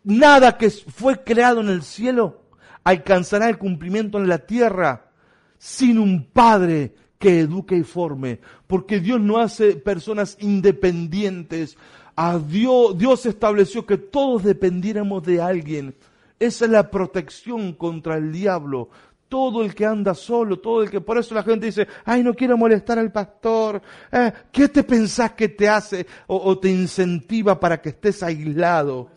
Nada 0.06 0.58
que 0.58 0.70
fue 0.70 1.22
creado 1.26 1.60
en 1.60 1.68
el 1.68 1.84
cielo 1.84 2.44
alcanzará 2.86 3.50
el 3.50 3.58
cumplimiento 3.58 4.18
en 4.18 4.30
la 4.30 4.38
tierra 4.38 5.12
sin 5.58 6.00
un 6.00 6.24
padre 6.24 6.96
que 7.20 7.42
eduque 7.42 7.76
y 7.76 7.84
forme, 7.84 8.40
porque 8.66 9.02
Dios 9.02 9.20
no 9.20 9.40
hace 9.40 9.76
personas 9.76 10.38
independientes. 10.40 11.78
A 12.16 12.38
Dios, 12.38 12.98
Dios 12.98 13.26
estableció 13.26 13.86
que 13.86 13.98
todos 13.98 14.44
dependiéramos 14.44 15.22
de 15.24 15.42
alguien. 15.42 15.96
Esa 16.40 16.64
es 16.64 16.72
la 16.72 16.90
protección 16.90 17.74
contra 17.74 18.16
el 18.16 18.32
diablo. 18.32 18.90
Todo 19.36 19.66
el 19.66 19.76
que 19.76 19.86
anda 19.86 20.14
solo, 20.14 20.60
todo 20.60 20.82
el 20.82 20.90
que... 20.90 21.02
Por 21.02 21.18
eso 21.18 21.36
la 21.36 21.44
gente 21.44 21.66
dice, 21.66 21.86
ay, 22.06 22.24
no 22.24 22.34
quiero 22.34 22.56
molestar 22.56 22.98
al 22.98 23.12
pastor. 23.12 23.82
Eh, 24.10 24.32
¿Qué 24.50 24.70
te 24.70 24.82
pensás 24.82 25.34
que 25.34 25.50
te 25.50 25.68
hace 25.68 26.08
o, 26.28 26.58
te 26.58 26.70
incentiva 26.70 27.60
para 27.60 27.82
que 27.82 27.90
estés 27.90 28.24
aislado? 28.24 29.10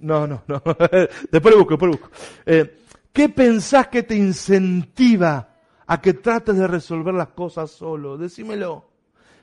No, 0.00 0.28
no, 0.28 0.44
no. 0.46 0.62
después 1.32 1.52
lo 1.52 1.58
busco, 1.58 1.70
después 1.70 1.90
lo 1.90 1.98
busco. 1.98 2.10
Eh, 2.46 2.78
¿Qué 3.12 3.28
pensás 3.28 3.88
que 3.88 4.04
te 4.04 4.14
incentiva 4.14 5.48
a 5.84 6.00
que 6.00 6.14
trates 6.14 6.56
de 6.56 6.68
resolver 6.68 7.12
las 7.12 7.30
cosas 7.30 7.72
solo? 7.72 8.16
Decímelo. 8.16 8.84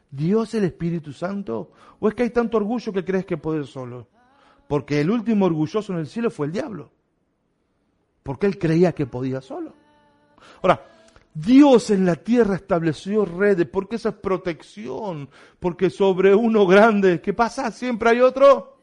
¿Dios 0.10 0.54
el 0.54 0.63
Espíritu 0.63 1.12
Santo? 1.12 1.74
¿O 2.00 2.08
es 2.08 2.15
que 2.15 2.24
hay 2.24 2.30
tanto 2.30 2.56
orgullo 2.56 2.93
que 2.93 3.04
crees 3.04 3.26
que 3.26 3.36
puedes 3.36 3.67
solo? 3.67 4.08
Porque 4.69 5.02
el 5.02 5.12
último 5.12 5.48
orgulloso 5.48 5.91
en 5.91 6.00
el 6.00 6.08
cielo 6.08 6.32
fue 6.32 6.45
el 6.45 6.54
diablo. 6.54 6.93
Porque 8.30 8.46
él 8.46 8.60
creía 8.60 8.92
que 8.92 9.08
podía 9.08 9.42
solo. 9.42 9.74
Ahora, 10.62 10.86
Dios 11.34 11.89
en 11.89 12.06
la 12.06 12.15
tierra 12.15 12.58
estableció 12.58 13.26
redes, 13.26 13.65
porque 13.65 13.96
esa 13.96 14.10
es 14.10 14.15
protección, 14.18 15.28
porque 15.60 15.89
sobre 15.89 16.36
uno 16.36 16.68
grande, 16.68 17.22
¿qué 17.22 17.34
pasa? 17.34 17.72
Siempre 17.72 18.12
hay 18.12 18.22
otro 18.22 18.78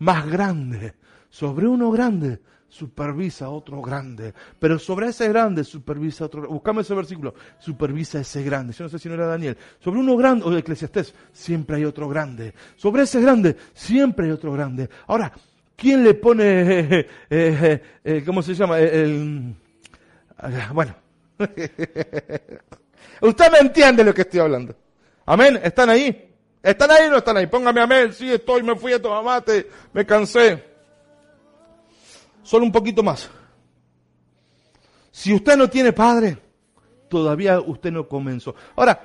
más 0.00 0.28
grande. 0.28 0.94
Sobre 1.30 1.68
uno 1.68 1.92
grande 1.92 2.40
supervisa 2.66 3.48
otro 3.48 3.80
grande, 3.80 4.34
pero 4.58 4.76
sobre 4.76 5.10
ese 5.10 5.28
grande 5.28 5.62
supervisa 5.62 6.24
otro. 6.24 6.48
Buscame 6.48 6.80
ese 6.80 6.94
versículo, 6.94 7.34
supervisa 7.60 8.18
ese 8.18 8.42
grande. 8.42 8.72
Yo 8.72 8.82
no 8.82 8.90
sé 8.90 8.98
si 8.98 9.08
no 9.08 9.14
era 9.14 9.28
Daniel. 9.28 9.56
Sobre 9.78 10.00
uno 10.00 10.16
grande, 10.16 10.46
o 10.46 10.56
Eclesiastés, 10.56 11.14
siempre 11.30 11.76
hay 11.76 11.84
otro 11.84 12.08
grande. 12.08 12.54
Sobre 12.74 13.02
ese 13.02 13.20
grande, 13.20 13.56
siempre 13.72 14.26
hay 14.26 14.32
otro 14.32 14.52
grande. 14.52 14.90
Ahora, 15.06 15.32
¿quién 15.76 16.04
le 16.04 16.14
pone, 16.14 16.44
eh, 16.44 17.08
eh, 17.30 17.82
eh, 18.04 18.22
¿cómo 18.24 18.42
se 18.42 18.54
llama? 18.54 18.78
El, 18.78 19.54
bueno, 20.72 20.94
usted 23.20 23.52
me 23.52 23.58
entiende 23.58 24.04
lo 24.04 24.14
que 24.14 24.22
estoy 24.22 24.40
hablando. 24.40 24.74
Amén, 25.26 25.60
¿están 25.62 25.90
ahí? 25.90 26.30
¿Están 26.62 26.90
ahí 26.90 27.06
o 27.08 27.10
no 27.10 27.16
están 27.18 27.36
ahí? 27.36 27.46
Póngame 27.46 27.80
amén, 27.80 28.12
sí 28.12 28.32
estoy, 28.32 28.62
me 28.62 28.76
fui 28.76 28.92
a 28.92 29.02
tomar 29.02 29.24
mate, 29.24 29.68
me 29.92 30.06
cansé. 30.06 30.64
Solo 32.42 32.64
un 32.64 32.72
poquito 32.72 33.02
más. 33.02 33.30
Si 35.10 35.32
usted 35.32 35.56
no 35.56 35.68
tiene 35.68 35.92
padre, 35.92 36.38
todavía 37.08 37.60
usted 37.60 37.92
no 37.92 38.08
comenzó. 38.08 38.54
Ahora, 38.74 39.00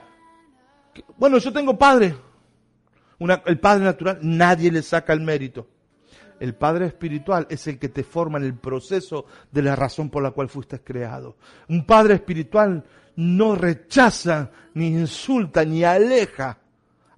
bueno, 1.17 1.37
yo 1.37 1.51
tengo 1.51 1.77
padre. 1.77 2.15
el 3.45 3.59
padre 3.59 3.83
natural, 3.83 4.19
nadie 4.21 4.71
le 4.71 4.81
saca 4.81 5.13
el 5.13 5.21
mérito. 5.21 5.67
El 6.39 6.55
padre 6.55 6.85
espiritual 6.87 7.47
es 7.49 7.67
el 7.67 7.79
que 7.79 7.89
te 7.89 8.03
forma 8.03 8.37
en 8.37 8.45
el 8.45 8.55
proceso 8.55 9.25
de 9.51 9.61
la 9.61 9.75
razón 9.75 10.09
por 10.09 10.23
la 10.23 10.31
cual 10.31 10.49
fuiste 10.49 10.79
creado. 10.79 11.37
Un 11.69 11.85
padre 11.85 12.15
espiritual 12.15 12.83
no 13.15 13.55
rechaza, 13.55 14.51
ni 14.75 14.87
insulta, 14.87 15.65
ni 15.65 15.83
aleja 15.83 16.59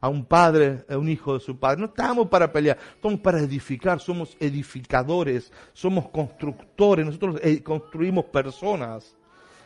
a 0.01 0.08
un 0.08 0.25
padre, 0.25 0.86
a 0.89 0.97
un 0.97 1.10
hijo 1.10 1.34
de 1.34 1.39
su 1.39 1.58
padre. 1.58 1.82
No 1.82 1.88
estamos 1.88 2.27
para 2.29 2.51
pelear, 2.51 2.77
estamos 2.95 3.19
para 3.19 3.39
edificar, 3.39 3.99
somos 3.99 4.38
edificadores, 4.39 5.51
somos 5.73 6.10
constructores, 6.10 7.05
nosotros 7.05 7.39
eh, 7.43 7.62
construimos 7.62 8.25
personas. 8.25 9.15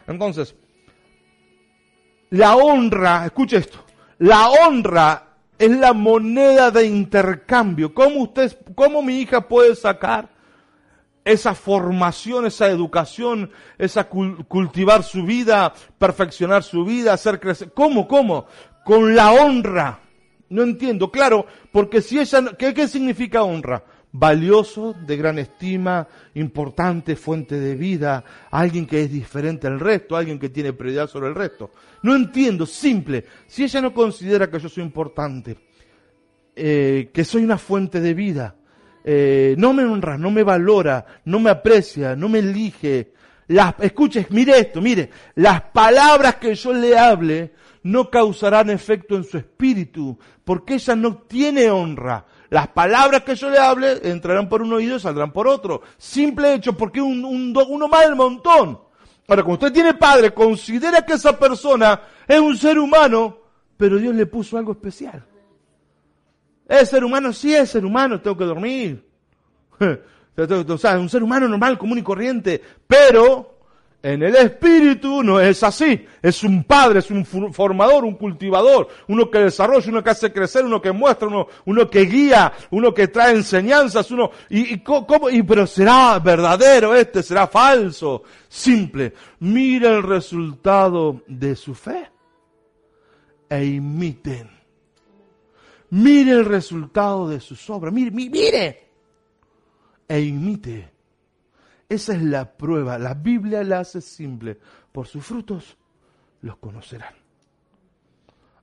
Entonces, 0.07 0.55
la 2.31 2.55
honra, 2.55 3.25
escuche 3.25 3.57
esto, 3.57 3.79
la 4.19 4.49
honra 4.49 5.32
es 5.63 5.71
la 5.71 5.93
moneda 5.93 6.71
de 6.71 6.85
intercambio. 6.85 7.93
¿Cómo 7.93 8.23
usted, 8.23 8.57
cómo 8.75 9.01
mi 9.01 9.21
hija 9.21 9.47
puede 9.47 9.75
sacar 9.75 10.27
esa 11.23 11.55
formación, 11.55 12.45
esa 12.45 12.67
educación, 12.67 13.49
esa 13.77 14.09
cultivar 14.09 15.03
su 15.03 15.23
vida, 15.23 15.73
perfeccionar 15.97 16.63
su 16.63 16.83
vida, 16.83 17.13
hacer 17.13 17.39
crecer? 17.39 17.71
¿Cómo, 17.73 18.09
cómo? 18.09 18.45
Con 18.83 19.15
la 19.15 19.31
honra. 19.31 20.01
No 20.49 20.63
entiendo, 20.63 21.09
claro, 21.09 21.45
porque 21.71 22.01
si 22.01 22.19
ella, 22.19 22.43
¿qué, 22.59 22.73
¿qué 22.73 22.89
significa 22.89 23.43
honra? 23.43 23.83
Valioso, 24.15 24.93
de 24.93 25.17
gran 25.17 25.39
estima, 25.39 26.07
importante, 26.35 27.15
fuente 27.15 27.59
de 27.59 27.75
vida, 27.75 28.23
alguien 28.51 28.85
que 28.85 29.01
es 29.01 29.11
diferente 29.11 29.65
al 29.65 29.79
resto, 29.79 30.15
alguien 30.15 30.37
que 30.37 30.49
tiene 30.49 30.71
prioridad 30.71 31.09
sobre 31.09 31.29
el 31.29 31.35
resto. 31.35 31.71
No 32.03 32.15
entiendo, 32.15 32.67
simple. 32.67 33.25
Si 33.47 33.63
ella 33.63 33.81
no 33.81 33.91
considera 33.91 34.51
que 34.51 34.59
yo 34.59 34.69
soy 34.69 34.83
importante, 34.83 35.57
eh, 36.55 37.09
que 37.11 37.25
soy 37.25 37.43
una 37.43 37.57
fuente 37.57 37.99
de 37.99 38.13
vida, 38.13 38.55
eh, 39.03 39.55
no 39.57 39.73
me 39.73 39.83
honra, 39.83 40.15
no 40.15 40.29
me 40.29 40.43
valora, 40.43 41.05
no 41.25 41.39
me 41.39 41.49
aprecia, 41.49 42.15
no 42.15 42.29
me 42.29 42.37
elige. 42.37 43.13
Las, 43.47 43.73
escuche, 43.79 44.27
mire 44.29 44.59
esto, 44.59 44.79
mire, 44.79 45.09
las 45.35 45.61
palabras 45.61 46.35
que 46.35 46.53
yo 46.53 46.71
le 46.71 46.97
hable 46.97 47.53
no 47.83 48.09
causarán 48.11 48.69
efecto 48.69 49.15
en 49.15 49.23
su 49.23 49.37
espíritu, 49.37 50.17
porque 50.43 50.75
ella 50.75 50.95
no 50.95 51.17
tiene 51.17 51.69
honra. 51.69 52.25
Las 52.53 52.67
palabras 52.67 53.23
que 53.23 53.33
yo 53.33 53.49
le 53.49 53.57
hable 53.57 53.99
entrarán 54.03 54.47
por 54.47 54.61
un 54.61 54.71
oído 54.71 54.97
y 54.97 54.99
saldrán 54.99 55.31
por 55.31 55.47
otro. 55.47 55.81
Simple 55.97 56.53
hecho, 56.53 56.77
porque 56.77 57.01
un, 57.01 57.25
un, 57.25 57.51
uno 57.67 57.87
más 57.87 58.01
del 58.01 58.15
montón. 58.15 58.79
Ahora, 59.27 59.41
cuando 59.41 59.53
usted 59.53 59.73
tiene 59.73 59.95
padre, 59.95 60.35
considera 60.35 61.03
que 61.03 61.13
esa 61.13 61.35
persona 61.39 61.99
es 62.27 62.39
un 62.39 62.55
ser 62.55 62.77
humano, 62.77 63.39
pero 63.75 63.97
Dios 63.97 64.13
le 64.13 64.27
puso 64.27 64.55
algo 64.55 64.73
especial. 64.73 65.25
Es 66.67 66.89
ser 66.89 67.03
humano, 67.03 67.33
sí 67.33 67.55
es 67.55 67.71
ser 67.71 67.83
humano, 67.83 68.21
tengo 68.21 68.37
que 68.37 68.45
dormir. 68.45 69.03
O 70.35 70.77
sea, 70.79 70.97
un 70.97 71.09
ser 71.09 71.21
humano 71.21 71.47
normal, 71.47 71.77
común 71.77 71.99
y 71.99 72.03
corriente, 72.03 72.59
pero 72.87 73.52
en 74.03 74.21
el 74.21 74.35
espíritu 74.35 75.23
no 75.23 75.39
es 75.39 75.63
así. 75.63 76.05
Es 76.21 76.43
un 76.43 76.65
padre, 76.65 76.99
es 76.99 77.09
un 77.09 77.25
formador, 77.25 78.03
un 78.03 78.15
cultivador, 78.15 78.89
uno 79.07 79.31
que 79.31 79.39
desarrolla, 79.39 79.89
uno 79.89 80.03
que 80.03 80.09
hace 80.09 80.33
crecer, 80.33 80.65
uno 80.65 80.81
que 80.81 80.91
muestra, 80.91 81.29
uno, 81.65 81.89
que 81.89 82.01
guía, 82.01 82.51
uno 82.71 82.93
que 82.93 83.07
trae 83.07 83.33
enseñanzas, 83.33 84.11
uno, 84.11 84.29
y, 84.49 84.73
y, 84.73 84.79
¿cómo? 84.79 85.29
y 85.29 85.41
pero 85.43 85.65
será 85.65 86.19
verdadero 86.19 86.93
este, 86.93 87.23
será 87.23 87.47
falso. 87.47 88.23
Simple. 88.49 89.13
Mira 89.39 89.91
el 89.91 90.03
resultado 90.03 91.23
de 91.25 91.55
su 91.55 91.73
fe 91.73 92.11
e 93.49 93.65
imiten. 93.65 94.49
Mire 95.91 96.31
el 96.31 96.45
resultado 96.45 97.29
de 97.29 97.39
sus 97.39 97.69
obras. 97.69 97.93
Mire, 97.93 98.11
mire. 98.11 98.89
E 100.09 100.19
imite. 100.19 100.92
Esa 101.89 102.13
es 102.15 102.21
la 102.21 102.57
prueba. 102.57 102.97
La 102.97 103.13
Biblia 103.13 103.63
la 103.63 103.79
hace 103.79 104.01
simple. 104.01 104.57
Por 104.91 105.07
sus 105.07 105.25
frutos 105.25 105.77
los 106.41 106.57
conocerán. 106.57 107.13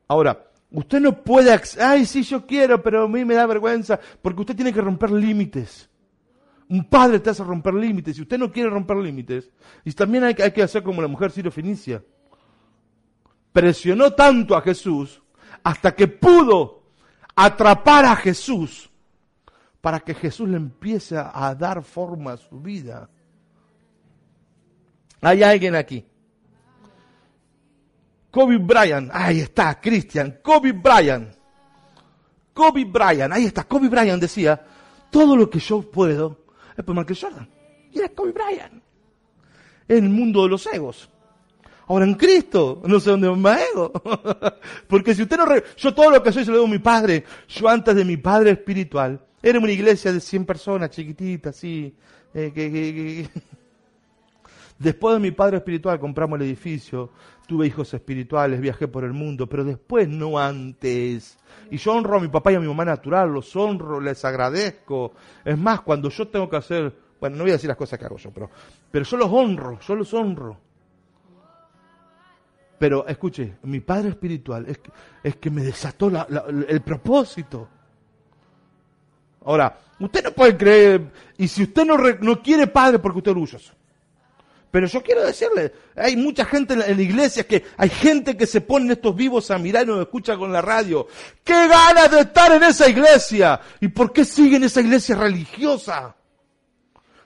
Ahora, 0.08 0.50
usted 0.72 1.00
no 1.00 1.22
puede, 1.22 1.58
ay, 1.80 2.04
sí, 2.04 2.22
yo 2.22 2.46
quiero, 2.46 2.82
pero 2.82 3.04
a 3.04 3.08
mí 3.08 3.24
me 3.24 3.34
da 3.34 3.46
vergüenza, 3.46 3.98
porque 4.20 4.40
usted 4.40 4.56
tiene 4.56 4.72
que 4.72 4.80
romper 4.80 5.10
límites. 5.10 5.88
Un 6.68 6.84
padre 6.84 7.20
te 7.20 7.30
hace 7.30 7.42
romper 7.42 7.74
límites. 7.74 8.16
Si 8.16 8.22
usted 8.22 8.38
no 8.38 8.52
quiere 8.52 8.70
romper 8.70 8.96
límites, 8.96 9.50
y 9.84 9.92
también 9.92 10.24
hay, 10.24 10.36
hay 10.42 10.52
que 10.52 10.62
hacer 10.62 10.82
como 10.82 11.02
la 11.02 11.08
mujer 11.08 11.30
Ciro 11.30 11.50
Fenicia. 11.50 12.02
Presionó 13.52 14.12
tanto 14.12 14.56
a 14.56 14.62
Jesús 14.62 15.22
hasta 15.62 15.94
que 15.94 16.06
pudo 16.06 16.82
atrapar 17.34 18.04
a 18.04 18.16
Jesús 18.16 18.89
para 19.80 20.00
que 20.00 20.14
Jesús 20.14 20.48
le 20.48 20.56
empiece 20.56 21.16
a 21.16 21.54
dar 21.54 21.82
forma 21.82 22.32
a 22.32 22.36
su 22.36 22.60
vida. 22.60 23.08
Hay 25.20 25.42
alguien 25.42 25.74
aquí. 25.74 26.04
Kobe 28.30 28.58
Bryant, 28.58 29.10
ahí 29.12 29.40
está, 29.40 29.80
Cristian, 29.80 30.38
Kobe 30.42 30.72
Bryant. 30.72 31.34
Kobe 32.54 32.84
Bryant, 32.84 33.32
ahí 33.32 33.46
está, 33.46 33.64
Kobe 33.64 33.88
Bryant 33.88 34.20
decía, 34.20 34.64
todo 35.10 35.36
lo 35.36 35.50
que 35.50 35.58
yo 35.58 35.82
puedo 35.82 36.44
es 36.76 36.84
por 36.84 36.94
Michael 36.94 37.18
Jordan. 37.20 37.48
Y 37.92 37.98
era 37.98 38.08
Kobe 38.10 38.32
Bryant. 38.32 38.82
En 39.88 40.04
el 40.04 40.10
mundo 40.10 40.44
de 40.44 40.50
los 40.50 40.66
egos. 40.66 41.10
Ahora 41.88 42.04
en 42.04 42.14
Cristo, 42.14 42.80
no 42.84 43.00
sé 43.00 43.10
dónde 43.10 43.28
más 43.30 43.60
ego. 43.72 43.92
Porque 44.86 45.12
si 45.12 45.22
usted 45.22 45.36
no... 45.36 45.46
yo 45.76 45.92
todo 45.92 46.10
lo 46.10 46.22
que 46.22 46.30
soy 46.30 46.44
se 46.44 46.52
lo 46.52 46.58
debo 46.58 46.68
a 46.68 46.70
mi 46.70 46.78
padre. 46.78 47.24
Yo 47.48 47.68
antes 47.68 47.96
de 47.96 48.04
mi 48.04 48.16
padre 48.16 48.52
espiritual, 48.52 49.20
era 49.42 49.58
una 49.58 49.72
iglesia 49.72 50.12
de 50.12 50.20
100 50.20 50.44
personas, 50.44 50.90
chiquitita, 50.90 51.50
así. 51.50 51.94
Eh, 52.34 52.52
que, 52.54 53.28
Después 54.78 55.14
de 55.14 55.20
mi 55.20 55.30
padre 55.30 55.58
espiritual 55.58 56.00
compramos 56.00 56.40
el 56.40 56.46
edificio, 56.46 57.10
tuve 57.46 57.66
hijos 57.66 57.92
espirituales, 57.92 58.60
viajé 58.62 58.88
por 58.88 59.04
el 59.04 59.12
mundo, 59.12 59.46
pero 59.46 59.62
después 59.62 60.08
no 60.08 60.38
antes. 60.38 61.38
Y 61.70 61.76
yo 61.76 61.92
honro 61.92 62.16
a 62.16 62.20
mi 62.20 62.28
papá 62.28 62.50
y 62.52 62.54
a 62.54 62.60
mi 62.60 62.66
mamá 62.66 62.86
natural, 62.86 63.30
los 63.30 63.54
honro, 63.56 64.00
les 64.00 64.24
agradezco. 64.24 65.12
Es 65.44 65.58
más, 65.58 65.82
cuando 65.82 66.08
yo 66.08 66.28
tengo 66.28 66.48
que 66.48 66.56
hacer 66.56 66.94
Bueno, 67.20 67.36
no 67.36 67.44
voy 67.44 67.50
a 67.50 67.54
decir 67.54 67.68
las 67.68 67.76
cosas 67.76 67.98
que 67.98 68.06
hago 68.06 68.16
yo, 68.16 68.30
pero, 68.30 68.48
pero 68.90 69.04
yo 69.04 69.16
los 69.18 69.30
honro, 69.30 69.78
yo 69.80 69.94
los 69.94 70.14
honro. 70.14 70.56
Pero 72.78 73.06
escuche, 73.06 73.58
mi 73.64 73.80
padre 73.80 74.08
espiritual 74.08 74.64
es 74.66 74.80
es 75.22 75.36
que 75.36 75.50
me 75.50 75.62
desató 75.62 76.10
el 76.66 76.80
propósito. 76.80 77.68
Ahora, 79.44 79.78
usted 79.98 80.24
no 80.24 80.32
puede 80.32 80.56
creer, 80.56 81.10
y 81.38 81.48
si 81.48 81.62
usted 81.62 81.84
no, 81.84 81.96
no 81.96 82.42
quiere 82.42 82.66
padre 82.66 82.98
porque 82.98 83.18
usted 83.18 83.30
es 83.30 83.34
orgulloso. 83.34 83.72
Pero 84.70 84.86
yo 84.86 85.02
quiero 85.02 85.26
decirle, 85.26 85.72
hay 85.96 86.16
mucha 86.16 86.44
gente 86.44 86.74
en 86.74 86.80
la, 86.80 86.90
iglesia 86.90 87.46
que 87.46 87.64
hay 87.76 87.88
gente 87.88 88.36
que 88.36 88.46
se 88.46 88.60
pone 88.60 88.92
estos 88.92 89.16
vivos 89.16 89.50
a 89.50 89.58
mirar 89.58 89.82
y 89.82 89.86
nos 89.86 90.00
escucha 90.00 90.36
con 90.36 90.52
la 90.52 90.62
radio. 90.62 91.08
¡Qué 91.42 91.66
ganas 91.66 92.10
de 92.10 92.20
estar 92.20 92.52
en 92.52 92.62
esa 92.62 92.88
iglesia! 92.88 93.60
¿Y 93.80 93.88
por 93.88 94.12
qué 94.12 94.24
sigue 94.24 94.56
en 94.56 94.64
esa 94.64 94.80
iglesia 94.80 95.16
religiosa? 95.16 96.14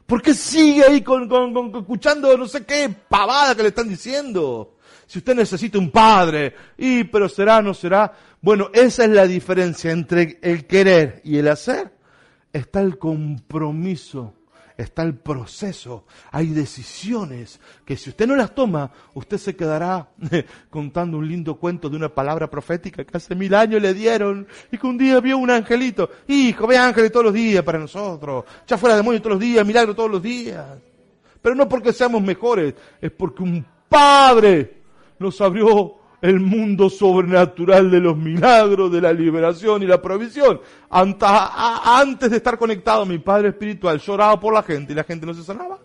¿Por 0.07 0.23
qué 0.23 0.33
sigue 0.33 0.85
ahí 0.85 1.03
con, 1.03 1.29
escuchando 1.77 2.37
no 2.37 2.49
sé 2.49 2.65
qué 2.65 2.89
pavada 3.09 3.55
que 3.55 3.63
le 3.63 3.69
están 3.69 3.89
diciendo? 3.89 4.79
Si 5.07 5.19
usted 5.19 5.35
necesita 5.35 5.79
un 5.79 5.91
padre, 5.91 6.55
y 6.79 7.05
pero 7.05 7.29
será, 7.29 7.61
no 7.61 7.75
será. 7.75 8.11
Bueno, 8.41 8.71
esa 8.73 9.05
es 9.05 9.11
la 9.11 9.27
diferencia 9.27 9.91
entre 9.91 10.39
el 10.41 10.67
querer 10.67 11.21
y 11.25 11.37
el 11.37 11.49
hacer. 11.49 11.94
Está 12.55 12.81
el 12.81 12.97
compromiso 12.97 14.33
está 14.77 15.03
el 15.03 15.15
proceso, 15.15 16.05
hay 16.33 16.49
decisiones 16.49 17.61
que 17.85 17.97
si 17.97 18.11
usted 18.11 18.27
no 18.27 18.35
las 18.35 18.55
toma, 18.55 18.91
usted 19.15 19.39
se 19.39 19.55
quedará 19.55 20.09
contando 20.71 21.19
un 21.19 21.29
lindo 21.29 21.57
cuento 21.57 21.89
de 21.89 21.97
una 21.97 22.09
palabra 22.09 22.51
profética 22.51 23.05
que 23.05 23.17
hace 23.17 23.35
mil 23.35 23.55
años 23.55 23.81
le 23.81 23.95
dieron 23.95 24.47
y 24.73 24.79
que 24.79 24.87
un 24.87 24.99
día 24.99 25.21
vio 25.21 25.39
un 25.39 25.51
angelito. 25.51 26.11
Hijo, 26.27 26.67
ve 26.67 26.77
ángeles 26.77 27.13
todos 27.13 27.27
los 27.27 27.35
días 27.35 27.63
para 27.63 27.79
nosotros, 27.79 28.45
ya 28.67 28.77
fuera 28.77 28.97
demonio 28.97 29.21
todos 29.21 29.35
los 29.35 29.41
días, 29.41 29.65
milagro 29.65 29.95
todos 29.95 30.11
los 30.11 30.23
días. 30.23 30.67
Pero 31.41 31.55
no 31.55 31.69
porque 31.69 31.93
seamos 31.93 32.23
mejores, 32.23 32.75
es 33.01 33.11
porque 33.13 33.43
un 33.43 33.65
padre 33.89 34.83
nos 35.19 35.41
abrió 35.41 36.04
el 36.25 36.41
mundo 36.41 36.89
sobrenatural 36.89 37.91
de 37.91 38.01
los 38.01 38.17
milagros, 38.17 38.91
de 38.91 39.03
la 39.03 39.13
liberación 39.13 39.83
y 39.83 39.87
la 39.87 40.01
provisión. 40.01 40.59
Antes 40.89 42.31
de 42.31 42.39
estar 42.39 42.57
conectado 42.57 43.03
a 43.03 43.05
mi 43.05 43.19
Padre 43.19 43.49
Espiritual, 43.49 44.01
lloraba 44.01 44.41
por 44.41 44.55
la 44.55 44.63
gente 44.63 44.95
y 44.95 44.97
la 44.97 45.05
gente 45.05 45.27
no 45.27 45.35
se 45.35 45.45
sanaba. 45.45 45.79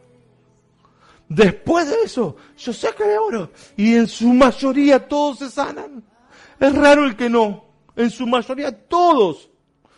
Después 1.28 1.90
de 1.90 2.04
eso, 2.06 2.38
yo 2.58 2.72
sé 2.72 2.88
que 2.98 3.18
oro. 3.18 3.52
Y 3.76 3.96
en 3.96 4.08
su 4.08 4.30
mayoría 4.34 5.06
todos 5.06 5.40
se 5.40 5.50
sanan. 5.50 6.02
Es 6.58 6.74
raro 6.74 7.04
el 7.04 7.18
que 7.18 7.30
no. 7.30 7.66
En 7.98 8.10
su 8.10 8.26
mayoría 8.26 8.72
todos. 8.72 9.50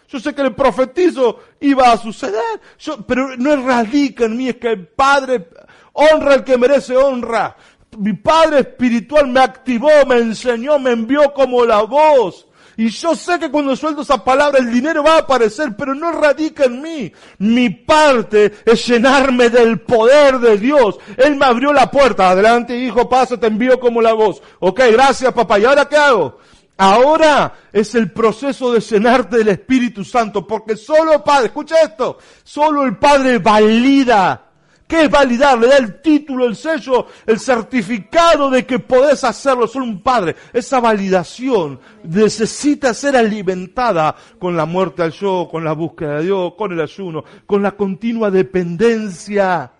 Yo 0.07 0.19
sé 0.19 0.33
que 0.33 0.41
el 0.41 0.55
profetizo 0.55 1.37
iba 1.59 1.91
a 1.91 1.97
suceder. 1.97 2.59
pero 3.05 3.37
no 3.37 3.55
radica 3.57 4.25
en 4.25 4.37
mí, 4.37 4.49
es 4.49 4.55
que 4.55 4.71
el 4.71 4.87
Padre 4.87 5.49
honra 5.93 6.33
al 6.33 6.43
que 6.43 6.57
merece 6.57 6.97
honra 6.97 7.55
mi 7.97 8.13
Padre 8.13 8.59
Espiritual 8.59 9.27
me 9.27 9.41
activó, 9.41 9.89
me 10.07 10.17
enseñó, 10.17 10.79
me 10.79 10.91
envió 10.91 11.33
como 11.33 11.65
la 11.65 11.81
voz. 11.81 12.47
Y 12.77 12.89
yo 12.89 13.15
sé 13.15 13.37
que 13.37 13.51
cuando 13.51 13.75
suelto 13.75 14.01
esa 14.01 14.23
palabra 14.23 14.59
el 14.59 14.71
dinero 14.71 15.03
va 15.03 15.15
a 15.15 15.19
aparecer, 15.19 15.75
pero 15.77 15.93
no 15.93 16.11
radica 16.11 16.65
en 16.65 16.81
mí. 16.81 17.11
Mi 17.39 17.69
parte 17.69 18.53
es 18.65 18.87
llenarme 18.87 19.49
del 19.49 19.81
poder 19.81 20.39
de 20.39 20.57
Dios. 20.57 20.97
Él 21.17 21.35
me 21.35 21.45
abrió 21.45 21.73
la 21.73 21.91
puerta. 21.91 22.29
Adelante, 22.29 22.75
hijo, 22.75 23.09
pasa, 23.09 23.37
te 23.37 23.47
envío 23.47 23.79
como 23.79 24.01
la 24.01 24.13
voz. 24.13 24.41
Ok, 24.59 24.81
gracias, 24.91 25.33
papá. 25.33 25.59
¿Y 25.59 25.65
ahora 25.65 25.87
qué 25.87 25.97
hago? 25.97 26.39
Ahora 26.77 27.53
es 27.71 27.93
el 27.93 28.11
proceso 28.11 28.73
de 28.73 28.79
llenarte 28.79 29.37
del 29.37 29.49
Espíritu 29.49 30.03
Santo, 30.03 30.47
porque 30.47 30.75
solo 30.75 31.23
Padre, 31.23 31.47
escucha 31.47 31.75
esto, 31.81 32.17
solo 32.43 32.83
el 32.83 32.97
Padre 32.97 33.37
valida 33.37 34.50
¿Qué 34.91 35.03
es 35.03 35.09
validar? 35.09 35.57
Le 35.57 35.67
da 35.67 35.77
el 35.77 36.01
título, 36.01 36.45
el 36.45 36.53
sello, 36.53 37.07
el 37.25 37.39
certificado 37.39 38.49
de 38.49 38.65
que 38.65 38.77
podés 38.77 39.23
hacerlo. 39.23 39.65
Solo 39.65 39.85
un 39.85 40.01
padre. 40.01 40.35
Esa 40.51 40.81
validación 40.81 41.79
necesita 42.03 42.93
ser 42.93 43.15
alimentada 43.15 44.13
con 44.37 44.57
la 44.57 44.65
muerte 44.65 45.01
al 45.01 45.13
yo, 45.13 45.47
con 45.49 45.63
la 45.63 45.71
búsqueda 45.71 46.17
de 46.17 46.25
Dios, 46.25 46.55
con 46.57 46.73
el 46.73 46.81
ayuno, 46.81 47.23
con 47.45 47.63
la 47.63 47.71
continua 47.71 48.29
dependencia. 48.29 49.71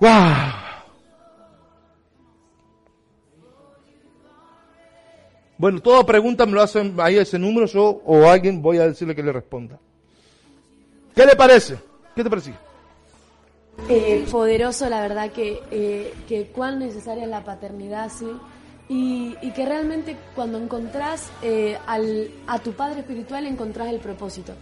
¡Wow! 0.00 0.10
Bueno, 5.56 5.78
toda 5.78 6.04
pregunta 6.04 6.46
me 6.46 6.52
lo 6.52 6.62
hacen 6.62 6.96
ahí 6.98 7.16
ese 7.16 7.38
número, 7.38 7.66
yo 7.66 8.02
o 8.04 8.28
alguien 8.28 8.60
voy 8.60 8.78
a 8.78 8.88
decirle 8.88 9.14
que 9.14 9.22
le 9.22 9.30
responda. 9.30 9.78
¿Qué 11.14 11.24
le 11.24 11.36
parece? 11.36 11.78
¿Qué 12.12 12.24
te 12.24 12.28
parece? 12.28 12.65
Eh, 13.88 14.26
poderoso, 14.30 14.88
la 14.88 15.00
verdad, 15.00 15.30
que, 15.30 15.62
eh, 15.70 16.12
que 16.26 16.46
cuán 16.46 16.78
necesaria 16.78 17.24
es 17.24 17.30
la 17.30 17.44
paternidad, 17.44 18.10
sí. 18.10 18.26
Y, 18.88 19.34
que 19.52 19.64
realmente 19.64 20.16
cuando 20.34 20.58
encontrás 20.58 21.30
eh, 21.42 21.76
al, 21.86 22.30
a 22.46 22.58
tu 22.58 22.72
padre 22.72 23.00
espiritual 23.00 23.46
encontrás 23.46 23.88
el 23.88 23.98
propósito. 24.00 24.52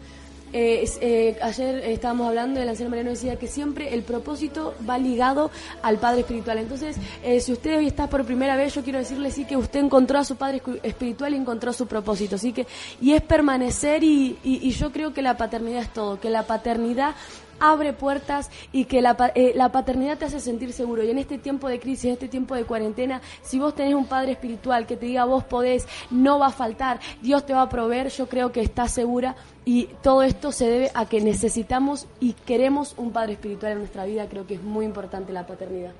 Eh, 0.57 1.37
ayer 1.43 1.81
estábamos 1.87 2.29
hablando, 2.29 2.61
el 2.61 2.69
anciano 2.69 2.91
Mariano 2.91 3.11
decía 3.11 3.37
que 3.37 3.49
siempre 3.49 3.93
el 3.93 4.03
propósito 4.05 4.73
va 4.89 4.99
ligado 4.99 5.51
al 5.83 5.99
Padre 5.99 6.21
Espiritual. 6.21 6.59
Entonces, 6.59 6.97
si 7.41 7.53
usted 7.53 7.77
hoy 7.77 7.89
está 7.89 8.09
por 8.09 8.25
primera 8.25 8.55
vez, 8.55 8.73
yo 8.73 8.85
quiero 8.85 9.01
decirle 9.01 9.33
sí 9.33 9.47
que 9.47 9.57
usted 9.57 9.81
encontró 9.81 10.21
a 10.21 10.25
su 10.25 10.37
Padre 10.37 10.63
Espiritual 10.85 11.35
y 11.35 11.39
encontró 11.39 11.73
su 11.73 11.89
propósito. 11.89 12.37
Así 12.37 12.53
que, 12.53 12.69
y 13.01 13.15
es 13.15 13.23
permanecer 13.23 14.05
y, 14.05 14.39
y 14.45 14.71
yo 14.71 14.93
creo 14.93 15.13
que 15.13 15.23
la 15.23 15.37
paternidad 15.37 15.83
es 15.83 15.93
todo, 15.93 16.21
que 16.21 16.31
la 16.31 16.45
paternidad 16.45 17.17
abre 17.61 17.93
puertas 17.93 18.51
y 18.73 18.85
que 18.85 19.03
la, 19.03 19.33
eh, 19.35 19.53
la, 19.55 19.71
paternidad 19.73 20.19
te 20.19 20.27
hace 20.27 20.41
sentir 20.41 20.73
seguro. 20.73 21.03
Y 21.03 21.11
en 21.11 21.19
este 21.19 21.39
tiempo 21.39 21.69
de 21.69 21.81
crisis, 21.81 22.07
en 22.07 22.13
este 22.13 22.29
tiempo 22.29 22.55
de 22.55 22.65
cuarentena, 22.65 23.21
si 23.43 23.59
vos 23.59 23.75
tenés 23.75 23.95
un 23.95 24.07
padre 24.07 24.33
espiritual 24.33 24.87
que 24.87 24.97
te 24.97 25.07
diga 25.07 25.25
vos 25.25 25.45
podés, 25.45 25.87
no 26.11 26.39
va 26.39 26.49
a 26.49 26.53
faltar, 26.53 27.01
Dios 27.23 27.47
te 27.47 27.55
va 27.55 27.63
a 27.63 27.69
proveer, 27.69 28.09
yo 28.09 28.29
creo 28.29 28.53
que 28.53 28.61
estás 28.61 28.93
segura. 28.93 29.37
Y 29.65 29.89
todo 30.03 30.23
esto 30.23 30.53
se 30.53 30.69
debe 30.69 30.91
a 30.95 31.07
que 31.07 31.21
necesitamos 31.21 32.07
y 32.21 32.35
queremos 32.35 32.95
un 32.99 33.13
padre 33.13 33.35
espiritual 33.35 33.73
en 33.73 33.79
nuestra 33.79 34.05
vida. 34.05 34.29
Creo 34.29 34.47
que 34.47 34.55
es 34.55 34.63
muy 34.63 34.85
importante 34.85 35.33
la 35.33 35.47
paternidad. 35.47 35.93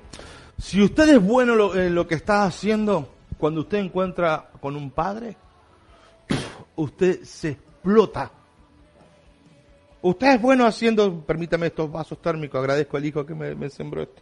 Si 0.57 0.81
usted 0.81 1.09
es 1.09 1.21
bueno 1.21 1.75
en 1.75 1.95
lo 1.95 2.07
que 2.07 2.15
está 2.15 2.45
haciendo, 2.45 3.09
cuando 3.37 3.61
usted 3.61 3.79
encuentra 3.79 4.49
con 4.61 4.75
un 4.75 4.91
padre, 4.91 5.35
usted 6.75 7.23
se 7.23 7.49
explota 7.49 8.31
Usted 10.05 10.35
es 10.35 10.39
bueno 10.39 10.67
haciendo, 10.67 11.21
permítame 11.21 11.65
estos 11.65 11.91
vasos 11.91 12.21
térmicos, 12.21 12.59
agradezco 12.59 12.95
al 12.95 13.05
hijo 13.05 13.25
que 13.25 13.33
me, 13.33 13.69
sembró 13.71 14.03
esto. 14.03 14.21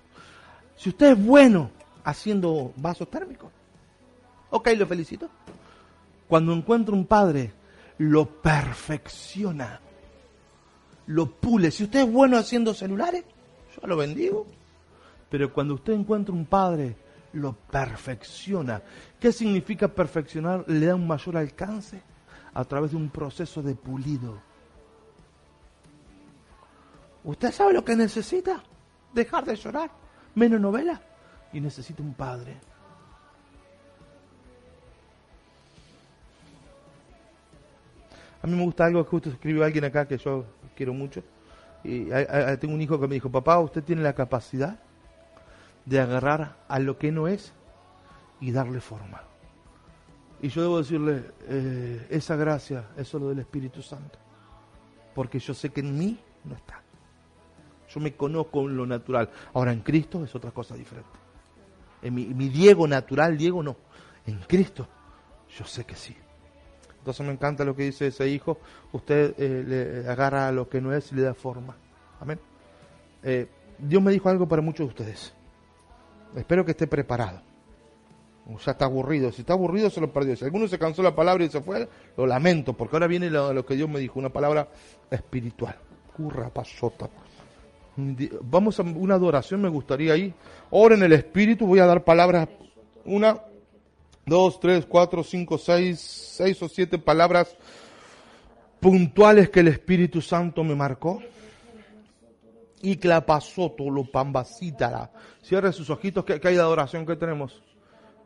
Si 0.78 0.88
usted 0.88 1.12
es 1.12 1.22
bueno 1.22 1.72
haciendo 2.06 2.72
vasos 2.78 3.10
térmicos, 3.10 3.52
ok, 4.50 4.70
lo 4.78 4.88
felicito. 4.88 5.30
Cuando 6.30 6.54
encuentra 6.54 6.96
un 6.96 7.06
padre, 7.06 7.52
lo 7.98 8.26
perfecciona, 8.26 9.82
lo 11.08 11.30
pule. 11.30 11.70
Si 11.70 11.84
usted 11.84 12.08
es 12.08 12.10
bueno 12.10 12.38
haciendo 12.38 12.74
celulares, 12.74 13.26
yo 13.76 13.86
lo 13.86 13.98
bendigo. 13.98 14.48
Pero 15.30 15.52
cuando 15.52 15.74
usted 15.74 15.92
encuentra 15.92 16.34
un 16.34 16.46
padre, 16.46 16.96
lo 17.34 17.52
perfecciona. 17.52 18.82
¿Qué 19.20 19.34
significa 19.34 19.90
perfeccionar? 19.90 20.64
Le 20.66 20.86
da 20.86 20.96
un 20.96 21.06
mayor 21.06 21.36
alcance 21.36 22.02
a 22.54 22.64
través 22.64 22.92
de 22.92 22.96
un 22.96 23.10
proceso 23.10 23.62
de 23.62 23.76
pulido 23.76 24.53
¿Usted 27.24 27.52
sabe 27.52 27.74
lo 27.74 27.84
que 27.84 27.96
necesita? 27.96 28.64
Dejar 29.14 29.46
de 29.46 29.56
llorar. 29.56 29.92
Menos 30.36 30.60
novela. 30.60 31.02
Y 31.52 31.62
necesita 31.62 32.02
un 32.02 32.14
padre. 32.14 32.58
A 38.42 38.48
mí 38.48 38.56
me 38.56 38.64
gusta 38.64 38.86
algo 38.86 39.04
que 39.04 39.10
justo 39.10 39.30
escribió 39.30 39.64
alguien 39.64 39.86
acá 39.86 40.06
que 40.06 40.18
yo 40.18 40.46
quiero 40.76 40.94
mucho. 40.94 41.24
Y 41.84 42.06
tengo 42.60 42.74
un 42.74 42.82
hijo 42.82 43.00
que 43.00 43.08
me 43.08 43.16
dijo, 43.16 43.32
papá, 43.32 43.60
usted 43.60 43.84
tiene 43.84 44.02
la 44.02 44.14
capacidad 44.14 44.80
de 45.86 46.00
agarrar 46.00 46.58
a 46.68 46.80
lo 46.80 46.98
que 46.98 47.12
no 47.12 47.28
es 47.28 47.54
y 48.42 48.52
darle 48.52 48.82
forma. 48.82 49.24
Y 50.42 50.50
yo 50.50 50.62
debo 50.62 50.80
decirle, 50.80 51.24
eh, 51.48 52.08
esa 52.10 52.36
gracia 52.36 52.90
es 52.98 53.08
solo 53.08 53.30
del 53.30 53.40
Espíritu 53.40 53.82
Santo. 53.82 54.20
Porque 55.16 55.40
yo 55.40 55.54
sé 55.54 55.70
que 55.70 55.80
en 55.80 55.98
mí 55.98 56.20
no 56.44 56.56
está. 56.56 56.83
Yo 57.90 58.00
me 58.00 58.14
conozco 58.14 58.62
en 58.62 58.78
lo 58.78 58.86
natural. 58.86 59.30
Ahora 59.54 59.72
en 59.72 59.82
Cristo 59.82 60.24
es 60.24 60.34
otra 60.36 60.52
cosa 60.52 60.76
diferente. 60.76 61.10
En 62.02 62.14
mi, 62.14 62.50
Diego 62.50 62.88
natural, 62.88 63.38
Diego 63.38 63.64
no. 63.64 63.78
En 64.26 64.40
Cristo, 64.40 64.88
yo 65.58 65.66
sé 65.66 65.86
que 65.86 65.96
sí. 65.96 66.16
Entonces 67.00 67.26
me 67.26 67.32
encanta 67.32 67.64
lo 67.64 67.76
que 67.76 67.84
dice 67.84 68.08
ese 68.08 68.28
hijo. 68.28 68.58
Usted 68.92 69.36
eh, 69.38 69.64
le 70.04 70.10
agarra 70.10 70.52
lo 70.52 70.68
que 70.70 70.82
no 70.82 70.94
es 70.94 71.12
y 71.12 71.16
le 71.16 71.22
da 71.22 71.34
forma. 71.34 71.76
Amén. 72.20 72.40
Eh, 73.24 73.48
Dios 73.78 74.02
me 74.02 74.12
dijo 74.12 74.30
algo 74.30 74.48
para 74.48 74.62
muchos 74.62 74.88
de 74.88 74.90
ustedes. 74.90 75.34
Espero 76.36 76.66
que 76.66 76.72
esté 76.72 76.88
preparado. 76.88 77.42
O 78.52 78.58
ya 78.58 78.72
está 78.72 78.86
aburrido. 78.86 79.32
Si 79.32 79.42
está 79.42 79.54
aburrido, 79.54 79.90
se 79.90 80.02
lo 80.02 80.12
perdió. 80.12 80.36
Si 80.36 80.44
alguno 80.44 80.68
se 80.68 80.78
cansó 80.78 81.02
la 81.02 81.16
palabra 81.16 81.46
y 81.46 81.50
se 81.50 81.62
fue, 81.62 81.88
lo 82.18 82.26
lamento, 82.26 82.74
porque 82.74 82.98
ahora 82.98 83.08
viene 83.08 83.30
lo, 83.30 83.54
lo 83.54 83.66
que 83.66 83.76
Dios 83.76 83.90
me 83.90 84.00
dijo, 84.00 84.20
una 84.20 84.30
palabra 84.30 84.68
espiritual. 85.10 85.76
Curra 86.16 86.50
pasota. 86.50 87.10
Vamos 87.96 88.80
a 88.80 88.84
una 88.84 89.16
adoración, 89.16 89.62
me 89.62 89.70
gustaría 89.70 90.14
ahí. 90.14 90.34
Ahora 90.72 90.96
en 90.96 91.04
el 91.04 91.14
Espíritu, 91.14 91.68
voy 91.68 91.80
a 91.80 91.86
dar 91.86 92.04
palabras. 92.04 92.50
Una, 93.06 93.40
dos, 94.26 94.60
tres, 94.60 94.86
cuatro, 94.86 95.24
cinco, 95.24 95.58
seis, 95.58 96.00
seis 96.00 96.62
o 96.64 96.70
siete 96.70 96.98
palabras 96.98 97.56
puntuales 98.80 99.50
que 99.50 99.60
el 99.60 99.68
Espíritu 99.68 100.22
Santo 100.22 100.64
me 100.64 100.76
marcó. 100.76 101.22
Y 102.82 102.98
que 102.98 103.08
la 103.08 103.26
pasó 103.26 103.72
todo 103.72 103.90
lo 103.90 104.04
pambacítara. 104.04 105.12
Cierre 105.42 105.72
sus 105.72 105.90
ojitos, 105.90 106.26
que, 106.26 106.34
hay 106.44 106.56
de 106.56 106.62
adoración 106.62 107.06
que 107.06 107.16
tenemos. 107.16 107.62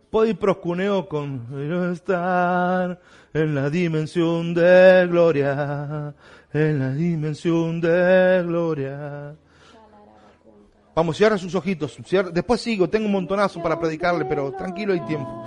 Puede 0.10 0.32
ir 0.32 0.40
proscuneo 0.40 1.08
con 1.08 1.46
estar 1.94 3.00
en 3.34 3.54
la 3.54 3.70
dimensión 3.70 4.54
de 4.54 5.06
gloria, 5.08 6.16
en 6.54 6.80
la 6.80 6.92
dimensión 6.94 7.82
de 7.82 8.44
gloria. 8.48 9.36
Vamos, 10.98 11.16
cierra 11.16 11.38
sus 11.38 11.54
ojitos. 11.54 11.96
Después 12.34 12.60
sigo, 12.60 12.90
tengo 12.90 13.06
un 13.06 13.12
montonazo 13.12 13.62
para 13.62 13.80
predicarle, 13.80 14.26
pero 14.26 14.52
tranquilo 14.54 14.94
hay 14.94 15.02
tiempo. 15.02 15.44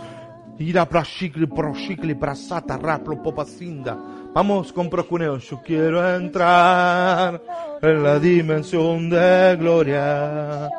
Ira 0.61 0.89
prashikli 0.89 1.49
proshikli 1.49 2.15
prasata 2.15 2.77
raplo 2.77 3.21
popacinda. 3.21 3.99
Vamos 4.33 4.73
con 4.73 4.89
proscuneo. 4.89 5.39
Yo 5.39 5.61
quiero 5.61 6.09
entrar 6.15 7.43
en 7.83 8.01
la 8.01 8.21
dimensión 8.21 9.11
de 9.11 9.57
gloria. 9.59 10.71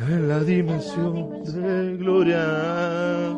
En 0.00 0.26
la 0.26 0.40
dimensión 0.40 1.44
de 1.44 1.96
gloria. 1.98 3.36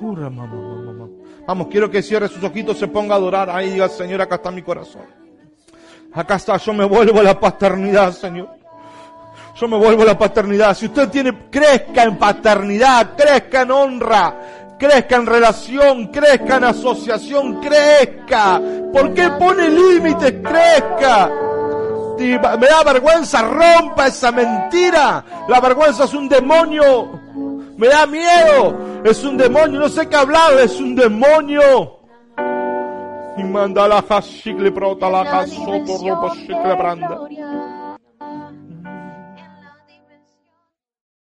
Gloria. 0.00 0.30
mamá, 0.30 0.46
mamá, 0.46 0.92
mamá. 0.92 1.25
Vamos, 1.46 1.68
quiero 1.70 1.88
que 1.88 2.02
cierre 2.02 2.28
sus 2.28 2.42
ojitos, 2.42 2.76
se 2.76 2.88
ponga 2.88 3.14
a 3.14 3.18
adorar. 3.18 3.48
Ahí 3.50 3.70
diga, 3.70 3.88
Señor, 3.88 4.20
acá 4.20 4.36
está 4.36 4.50
mi 4.50 4.62
corazón. 4.62 5.02
Acá 6.12 6.36
está, 6.36 6.56
yo 6.56 6.72
me 6.72 6.84
vuelvo 6.84 7.20
a 7.20 7.22
la 7.22 7.38
paternidad, 7.38 8.12
Señor. 8.12 8.48
Yo 9.54 9.68
me 9.68 9.76
vuelvo 9.76 10.02
a 10.02 10.06
la 10.06 10.18
paternidad. 10.18 10.76
Si 10.76 10.86
usted 10.86 11.08
tiene, 11.08 11.48
crezca 11.50 12.02
en 12.02 12.18
paternidad, 12.18 13.14
crezca 13.16 13.62
en 13.62 13.70
honra, 13.70 14.34
crezca 14.78 15.16
en 15.16 15.26
relación, 15.26 16.06
crezca 16.08 16.56
en 16.56 16.64
asociación, 16.64 17.60
crezca. 17.60 18.60
¿Por 18.92 19.14
qué 19.14 19.30
pone 19.38 19.68
límites? 19.68 20.34
Crezca. 20.42 21.30
me 22.18 22.66
da 22.66 22.82
vergüenza, 22.84 23.42
rompa 23.42 24.08
esa 24.08 24.32
mentira. 24.32 25.24
La 25.48 25.60
vergüenza 25.60 26.04
es 26.04 26.14
un 26.14 26.28
demonio. 26.28 27.25
Me 27.76 27.88
da 27.88 28.06
miedo. 28.06 29.02
Es 29.04 29.22
un 29.24 29.36
demonio. 29.36 29.80
No 29.80 29.88
sé 29.88 30.08
qué 30.08 30.16
hablar. 30.16 30.54
Es 30.60 30.80
un 30.80 30.94
demonio. 30.94 32.00
Y 33.36 33.44
manda 33.44 33.86
la 33.86 34.02
prota 34.72 35.10
la 35.10 35.24
ropa 35.24 35.98
branda. 36.74 37.20